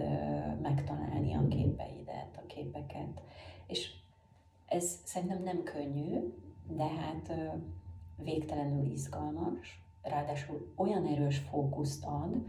[0.61, 3.21] megtalálni a képeidet, a képeket.
[3.67, 3.91] És
[4.65, 6.33] ez szerintem nem könnyű,
[6.67, 7.33] de hát
[8.23, 12.45] végtelenül izgalmas, ráadásul olyan erős fókuszt ad,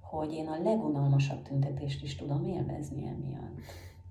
[0.00, 3.58] hogy én a legunalmasabb tüntetést is tudom élvezni emiatt.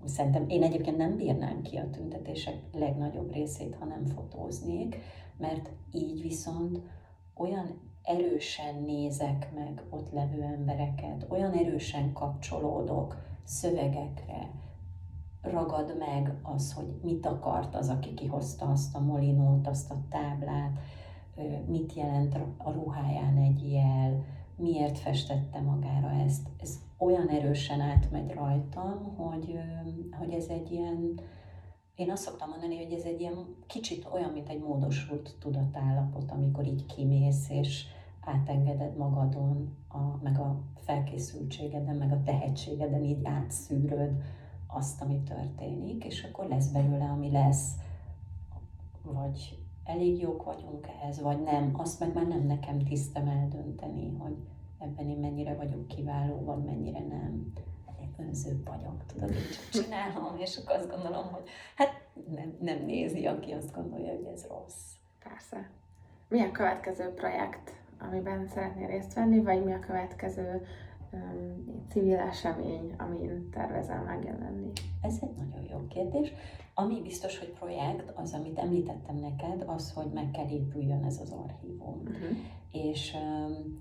[0.04, 4.96] Szerintem én egyébként nem bírnám ki a tüntetések legnagyobb részét, ha nem fotóznék,
[5.40, 6.80] mert így viszont
[7.34, 14.50] olyan erősen nézek meg ott levő embereket, olyan erősen kapcsolódok szövegekre,
[15.42, 20.78] ragad meg az, hogy mit akart az, aki kihozta azt a molinót, azt a táblát,
[21.66, 24.24] mit jelent a ruháján egy jel,
[24.56, 26.48] miért festette magára ezt.
[26.58, 29.58] Ez olyan erősen átmegy rajtam, hogy,
[30.18, 31.20] hogy ez egy ilyen,
[32.00, 36.66] én azt szoktam mondani, hogy ez egy ilyen kicsit olyan, mint egy módosult tudatállapot, amikor
[36.66, 37.84] így kimész, és
[38.20, 44.22] átengeded magadon, a, meg a felkészültségeden, meg a tehetségeden így átszűröd
[44.66, 47.74] azt, ami történik, és akkor lesz belőle, ami lesz,
[49.02, 54.36] vagy elég jók vagyunk ehhez, vagy nem, azt meg már nem nekem tisztem eldönteni, hogy
[54.78, 57.52] ebben én mennyire vagyok kiváló, vagy mennyire nem.
[58.26, 62.02] Önző vagyok, tudod, én csak csinálom, és akkor azt gondolom, hogy hát
[62.34, 64.92] nem, nem nézi, aki azt gondolja, hogy ez rossz.
[65.22, 65.70] Persze.
[66.28, 70.66] Mi a következő projekt, amiben szeretnél részt venni, vagy mi a következő
[71.12, 74.72] um, civil esemény, amin tervezel megjelenni?
[75.02, 76.32] Ez egy nagyon jó kérdés.
[76.74, 81.30] Ami biztos, hogy projekt, az, amit említettem neked, az, hogy meg kell épüljön ez az
[81.30, 82.00] archívum.
[82.04, 82.36] Uh-huh.
[82.72, 83.80] És um,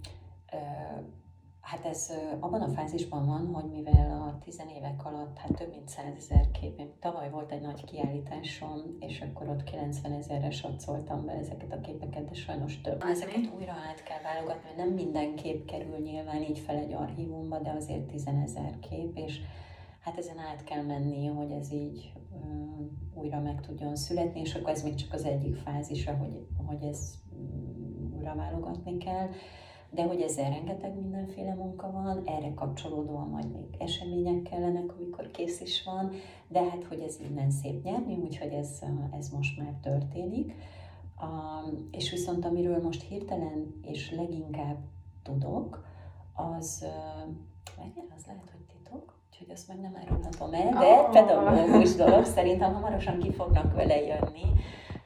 [1.61, 6.51] Hát ez abban a fázisban van, hogy mivel a tizenévek alatt hát több mint százezer
[6.51, 11.81] kép, tavaly volt egy nagy kiállításom, és akkor ott 90 ezerre satszoltam be ezeket a
[11.81, 13.03] képeket, de sajnos több.
[13.03, 17.59] Ezeket újra át kell válogatni, mert nem minden kép kerül nyilván így fel egy archívumba,
[17.59, 19.39] de azért 10 ezer kép, és
[19.99, 24.69] hát ezen át kell menni, hogy ez így um, újra meg tudjon születni, és akkor
[24.69, 29.29] ez még csak az egyik fázisa, hogy, hogy ez um, újra válogatni kell
[29.91, 35.61] de hogy ezzel rengeteg mindenféle munka van, erre kapcsolódóan majd még események kellenek, amikor kész
[35.61, 36.11] is van,
[36.47, 38.81] de hát, hogy ez innen szép nyerni, úgyhogy ez,
[39.17, 40.53] ez most már történik.
[41.21, 44.77] Um, és viszont amiről most hirtelen és leginkább
[45.23, 45.85] tudok,
[46.33, 47.83] az, uh,
[48.17, 51.11] az lehet, hogy titok, úgyhogy azt meg nem árulhatom el, de oh.
[51.11, 54.45] pedagógus dolog, szerintem hamarosan ki fognak vele jönni,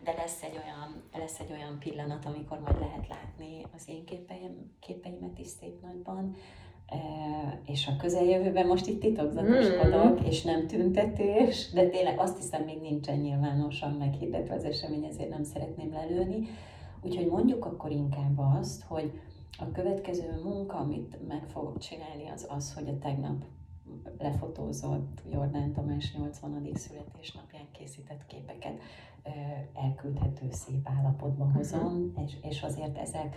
[0.04, 4.72] de lesz egy olyan, lesz egy olyan pillanat, amikor majd lehet látni az én képeim,
[4.80, 6.36] képeimet is szép nagyban,
[7.66, 10.26] és a közeljövőben most itt titokzatoskodok, mm.
[10.26, 15.44] és nem tüntetés, de tényleg azt hiszem még nincsen nyilvánosan meghirdetve az esemény, ezért nem
[15.44, 16.48] szeretném lelőni.
[17.02, 19.12] Úgyhogy mondjuk akkor inkább azt, hogy
[19.60, 23.44] a következő munka, amit meg fogok csinálni, az az, hogy a tegnap
[24.18, 26.70] lefotózott Jordán Tamás 80.
[26.74, 28.82] születésnapján készített képeket
[29.74, 31.56] elküldhető szép állapotba mhm.
[31.56, 32.24] hozom, uh-huh.
[32.24, 33.36] és, és azért ezek,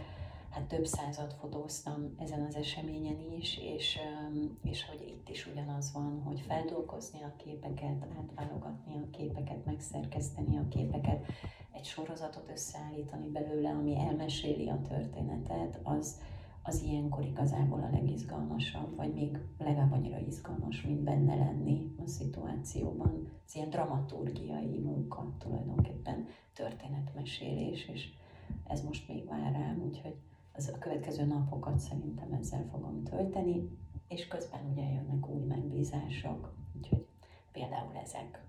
[0.51, 3.99] hát több százat fotóztam ezen az eseményen is, és,
[4.63, 10.69] és hogy itt is ugyanaz van, hogy feldolgozni a képeket, átválogatni a képeket, megszerkeszteni a
[10.69, 11.25] képeket,
[11.73, 16.21] egy sorozatot összeállítani belőle, ami elmeséli a történetet, az,
[16.67, 23.29] az ilyenkor igazából a legizgalmasabb, vagy még legalább annyira izgalmas, mint benne lenni a szituációban.
[23.47, 28.09] Ez ilyen dramaturgiai munka tulajdonképpen, történetmesélés, és
[28.67, 30.15] ez most még vár rám, úgyhogy
[30.53, 33.69] az a következő napokat szerintem ezzel fogom tölteni,
[34.09, 37.07] és közben ugye jönnek új megbízások, úgyhogy
[37.53, 38.45] például ezek.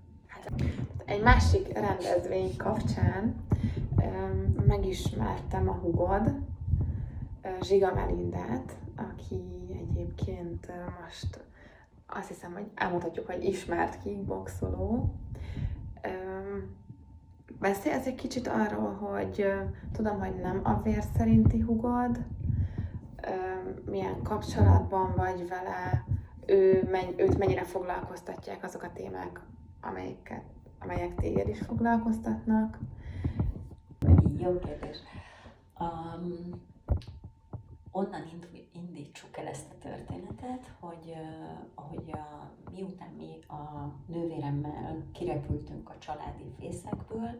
[1.06, 3.36] Egy másik rendezvény kapcsán
[4.68, 6.36] megismertem a hugod,
[7.62, 10.72] Zsiga Melindát, aki egyébként
[11.04, 11.46] most
[12.08, 15.14] azt hiszem, hogy elmondhatjuk, hogy ismert kickboxoló.
[17.60, 19.46] Beszélsz egy kicsit arról, hogy
[19.92, 22.26] tudom, hogy nem a vér szerinti hugod,
[23.86, 26.06] milyen kapcsolatban vagy vele,
[26.46, 29.42] ő, őt mennyire foglalkoztatják azok a témák,
[29.82, 30.44] amelyeket,
[30.80, 32.78] amelyek téged is foglalkoztatnak.
[34.38, 34.98] Jó kérdés.
[35.80, 36.66] Um,
[37.98, 38.24] onnan
[38.72, 41.14] indítsuk el ezt a történetet, hogy,
[41.76, 47.40] hogy a, miután mi a nővéremmel kirepültünk a családi fészekből,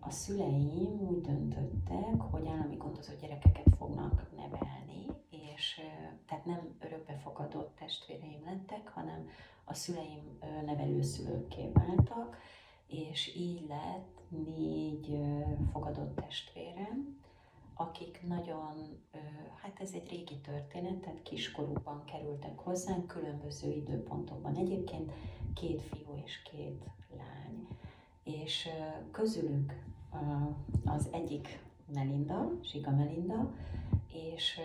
[0.00, 5.80] a szüleim úgy döntöttek, hogy állami gondozott gyerekeket fognak nevelni, és
[6.26, 9.28] tehát nem örökbefogadott testvéreim lettek, hanem
[9.64, 12.38] a szüleim nevelőszülőkké váltak,
[12.86, 15.18] és így lett négy
[15.72, 17.22] fogadott testvérem,
[17.74, 19.00] akik nagyon,
[19.62, 24.56] hát ez egy régi történet, tehát kiskorúban kerültek hozzánk, különböző időpontokban.
[24.56, 25.12] Egyébként
[25.54, 26.84] két fiú és két
[27.16, 27.68] lány.
[28.22, 28.68] És
[29.10, 29.84] közülük
[30.84, 31.62] az egyik
[31.92, 33.52] Melinda, Siga Melinda,
[34.08, 34.60] és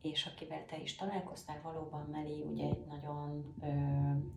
[0.00, 3.54] és akivel te is találkoztál, valóban Meli ugye egy nagyon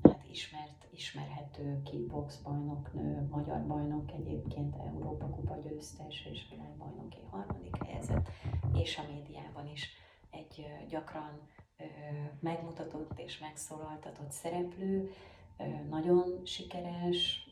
[0.04, 8.30] hát ismert, ismerhető kickbox bajnoknő, magyar bajnok egyébként, Európa Kupa győztes és világbajnoki harmadik helyezett,
[8.74, 9.90] és a médiában is
[10.30, 11.40] egy gyakran
[11.78, 11.84] ö,
[12.40, 15.12] megmutatott és megszólaltatott szereplő,
[15.58, 17.50] ö, nagyon sikeres,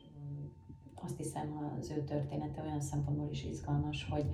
[0.95, 4.25] azt hiszem az ő története olyan szempontból is izgalmas, hogy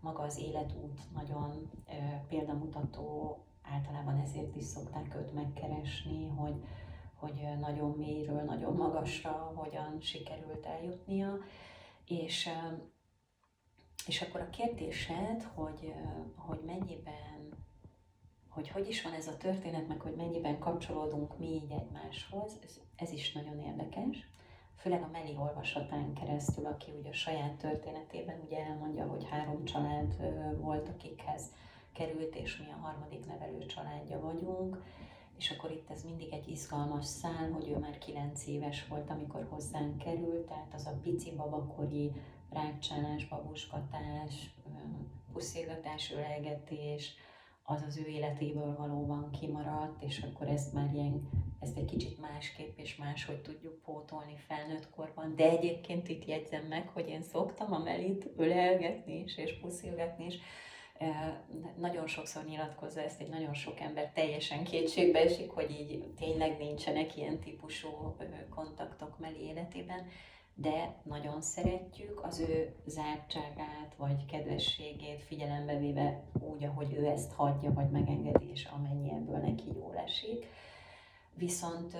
[0.00, 1.92] maga az életút nagyon ö,
[2.28, 6.54] példamutató, általában ezért is szokták őt megkeresni, hogy,
[7.16, 11.38] hogy nagyon mélyről, nagyon magasra hogyan sikerült eljutnia.
[12.06, 12.48] És,
[14.06, 15.92] és akkor a kérdésed, hogy,
[16.36, 17.48] hogy mennyiben,
[18.48, 22.80] hogy hogy is van ez a történet, meg hogy mennyiben kapcsolódunk mi így egymáshoz, ez,
[22.96, 24.28] ez is nagyon érdekes
[24.86, 30.16] főleg a Meli olvasatán keresztül, aki ugye a saját történetében ugye elmondja, hogy három család
[30.60, 31.42] volt, akikhez
[31.92, 34.82] került, és mi a harmadik nevelő családja vagyunk,
[35.38, 39.46] és akkor itt ez mindig egy izgalmas szál, hogy ő már kilenc éves volt, amikor
[39.50, 42.12] hozzánk került, tehát az a pici babakori
[42.50, 44.54] rákcsálás, babuskatás,
[45.32, 47.14] puszilgatás, ölelgetés,
[47.68, 51.28] az az ő életéből valóban kimaradt, és akkor ezt már ilyen,
[51.60, 55.36] ezt egy kicsit másképp és máshogy tudjuk pótolni felnőtt korban.
[55.36, 60.38] De egyébként itt jegyzem meg, hogy én szoktam a Melit ölelgetni is, és puszilgatni is.
[61.76, 67.16] Nagyon sokszor nyilatkozza ezt egy nagyon sok ember teljesen kétségbe esik, hogy így tényleg nincsenek
[67.16, 68.16] ilyen típusú
[68.50, 70.06] kontaktok Meli életében
[70.58, 77.72] de nagyon szeretjük az ő zártságát vagy kedvességét figyelembe véve úgy, ahogy ő ezt hagyja
[77.72, 80.46] vagy megengedi, és amennyi ebből neki jól esik.
[81.34, 81.96] Viszont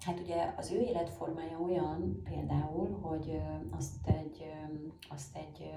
[0.00, 4.52] hát ugye az ő életformája olyan például, hogy azt egy,
[5.08, 5.70] azt egy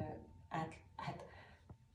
[0.49, 1.28] át, hát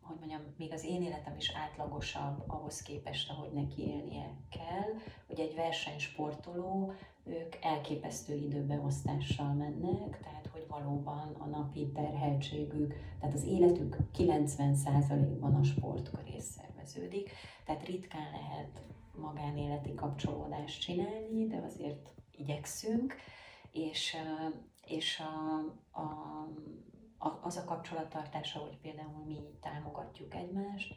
[0.05, 4.93] hogy mondjam, még az én életem is átlagosabb ahhoz képest, ahogy neki élnie kell.
[5.27, 6.93] Hogy egy versenysportoló,
[7.25, 15.63] ők elképesztő időbeosztással mennek, tehát hogy valóban a napi terheltségük, tehát az életük 90%-ban a
[15.63, 17.31] sport köré szerveződik,
[17.65, 18.83] tehát ritkán lehet
[19.17, 23.15] magánéleti kapcsolódást csinálni, de azért igyekszünk,
[23.71, 24.17] és,
[24.87, 25.59] és a,
[26.01, 26.09] a,
[27.43, 30.95] az a kapcsolattartása, hogy például mi támogatjuk egymást,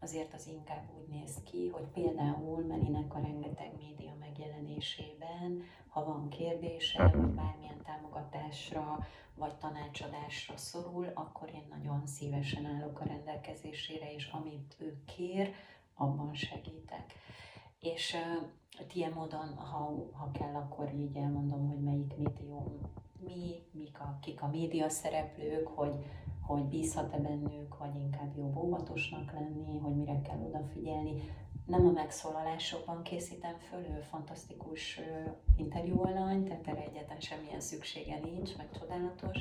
[0.00, 6.28] azért az inkább úgy néz ki, hogy például Melinek a rengeteg média megjelenésében, ha van
[6.28, 14.26] kérdése, vagy bármilyen támogatásra, vagy tanácsadásra szorul, akkor én nagyon szívesen állok a rendelkezésére, és
[14.26, 15.54] amit ő kér,
[15.94, 17.12] abban segítek.
[17.80, 22.80] És uh, ilyen módon, ha, ha kell, akkor így elmondom, hogy melyik médium
[23.24, 25.94] mi, mik a, kik a média szereplők, hogy,
[26.40, 31.22] hogy bízhat-e bennük, vagy inkább jobb óvatosnak lenni, hogy mire kell odafigyelni.
[31.66, 35.00] Nem a megszólalásokban készítem föl, ő fantasztikus
[35.56, 39.38] interjúalany, tehát erre egyetlen semmilyen szüksége nincs, meg csodálatos,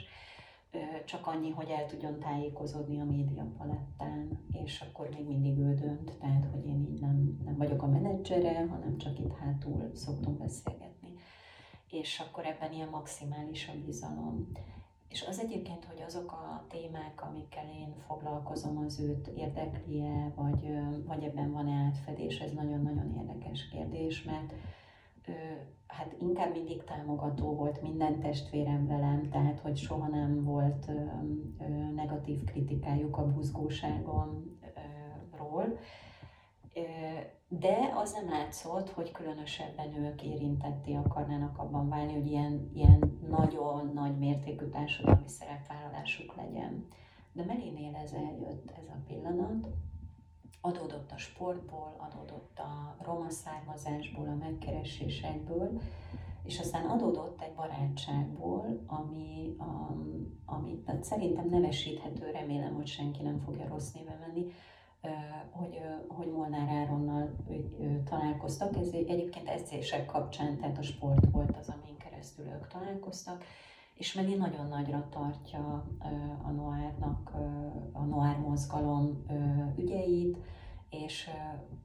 [1.05, 6.17] csak annyi, hogy el tudjon tájékozódni a média palettán, és akkor még mindig ő dönt,
[6.19, 10.94] tehát hogy én így nem, nem vagyok a menedzsere, hanem csak itt hátul szoktunk beszélgetni
[11.95, 14.51] és akkor ebben ilyen maximális a bizalom.
[15.07, 20.69] És az egyébként, hogy azok a témák, amikkel én foglalkozom, az őt érdekli-e, vagy,
[21.05, 24.53] vagy ebben van-e átfedés, ez nagyon-nagyon érdekes kérdés, mert
[25.87, 30.91] hát inkább mindig támogató volt minden testvérem velem, tehát hogy soha nem volt
[31.95, 35.79] negatív kritikájuk a buzgóságomról,
[37.47, 43.91] de az nem látszott, hogy különösebben ők érintetté akarnának abban válni, hogy ilyen, ilyen nagyon
[43.93, 46.87] nagy mértékű társadalmi szerepvállalásuk legyen.
[47.31, 49.67] De Melinél ez eljött ez a pillanat,
[50.61, 55.81] adódott a sportból, adódott a roma származásból, a megkeresésekből,
[56.43, 63.39] és aztán adódott egy barátságból, ami, um, ami tehát szerintem nevesíthető, remélem, hogy senki nem
[63.39, 64.45] fogja rossz néve venni,
[65.51, 67.35] hogy, hogy Molnár Áronnal
[68.09, 68.75] találkoztak.
[68.77, 73.43] Ez egyébként edzések kapcsán, tehát a sport volt az, amin keresztül ők találkoztak,
[73.93, 75.85] és Meli nagyon nagyra tartja
[76.43, 77.31] a Noárnak,
[77.91, 79.25] a Noár mozgalom
[79.77, 80.37] ügyeit,
[80.89, 81.29] és,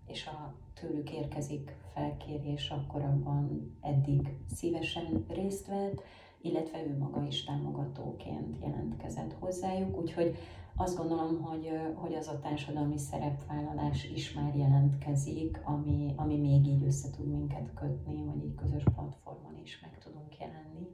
[0.06, 6.02] és a tőlük érkezik felkérés, akkor abban eddig szívesen részt vett,
[6.40, 10.36] illetve ő maga is támogatóként jelentkezett hozzájuk, úgyhogy
[10.80, 16.84] azt gondolom, hogy, hogy az a társadalmi szerepvállalás is már jelentkezik, ami, ami még így
[16.84, 20.88] össze tud minket kötni, hogy így közös platformon is meg tudunk jelenni.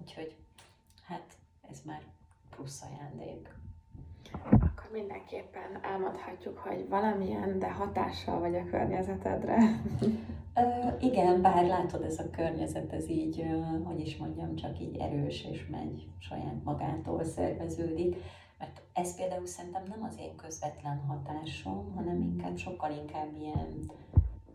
[0.00, 0.36] Úgyhogy
[1.02, 1.36] hát
[1.70, 2.02] ez már
[2.50, 3.54] plusz ajándék.
[4.50, 9.56] Akkor mindenképpen elmondhatjuk, hogy valamilyen, de hatással vagy a környezetedre.
[10.54, 10.60] Ö,
[11.00, 13.44] igen, bár látod, ez a környezet, ez így,
[13.84, 18.16] hogy is mondjam, csak így erős és megy saját magától szerveződik.
[18.62, 23.90] Mert ez például szerintem nem az én közvetlen hatásom, hanem inkább sokkal inkább ilyen,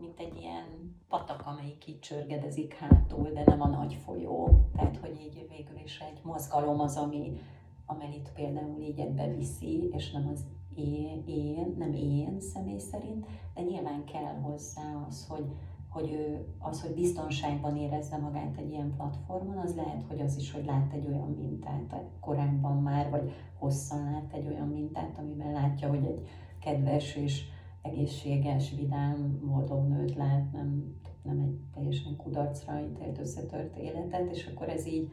[0.00, 4.68] mint egy ilyen patak, amelyik így csörgedezik hátul, de nem a nagy folyó.
[4.76, 7.40] Tehát, hogy így végül is egy mozgalom az, ami,
[7.86, 10.44] amennyit például így ebbe viszi, és nem az
[10.74, 15.46] én, én, nem én személy szerint, de nyilván kell hozzá az, hogy,
[15.88, 20.52] hogy ő, az, hogy biztonságban érezze magát egy ilyen platformon, az lehet, hogy az is,
[20.52, 25.88] hogy lát egy olyan mintát korábban már, vagy hosszan lát egy olyan mintát, amiben látja,
[25.88, 26.28] hogy egy
[26.60, 27.44] kedves és
[27.82, 34.68] egészséges, vidám, boldog nőt lát, nem, nem egy teljesen kudarcra ítélt összetört életet, és akkor
[34.68, 35.10] ez így,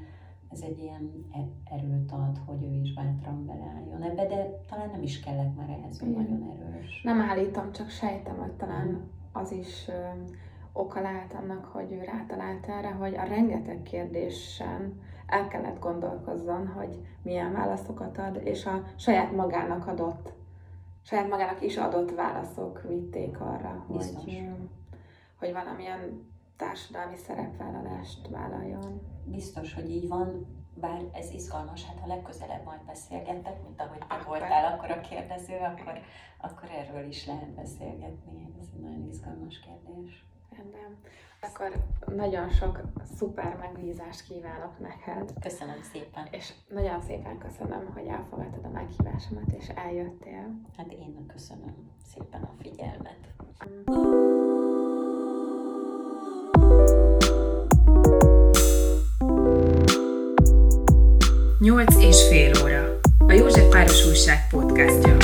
[0.49, 5.01] ez egy ilyen e- erőt ad, hogy ő is bátran beleálljon ebbe, de talán nem
[5.01, 7.01] is kellett már ehhez, hogy nagyon erős.
[7.03, 9.89] Nem állítom, csak sejtem, hogy talán az is
[10.77, 17.05] oka lehet annak, hogy ő rátalált erre, hogy a rengeteg kérdésen el kellett gondolkozzon, hogy
[17.21, 20.33] milyen válaszokat ad, és a saját magának adott,
[21.01, 24.41] saját magának is adott válaszok vitték arra, hogy,
[25.35, 29.01] hogy valamilyen társadalmi szerepvállalást vállaljon.
[29.25, 34.15] Biztos, hogy így van, bár ez izgalmas, hát ha legközelebb majd beszélgettek, mint ahogy te
[34.15, 34.25] akkor.
[34.25, 35.99] voltál akkor a kérdező, akkor,
[36.41, 38.53] akkor erről is lehet beszélgetni.
[38.61, 40.25] Ez egy nagyon izgalmas kérdés.
[40.57, 40.97] Rendben.
[41.41, 41.71] Akkor
[42.15, 42.81] nagyon sok
[43.17, 45.33] szuper megbízást kívánok neked.
[45.41, 46.27] Köszönöm szépen.
[46.31, 50.61] És nagyon szépen köszönöm, hogy elfogadtad a meghívásomat, és eljöttél.
[50.77, 53.33] Hát én köszönöm szépen a figyelmet.
[61.59, 62.99] Nyolc és fél óra.
[63.27, 65.14] A József Páros Újság podcastja.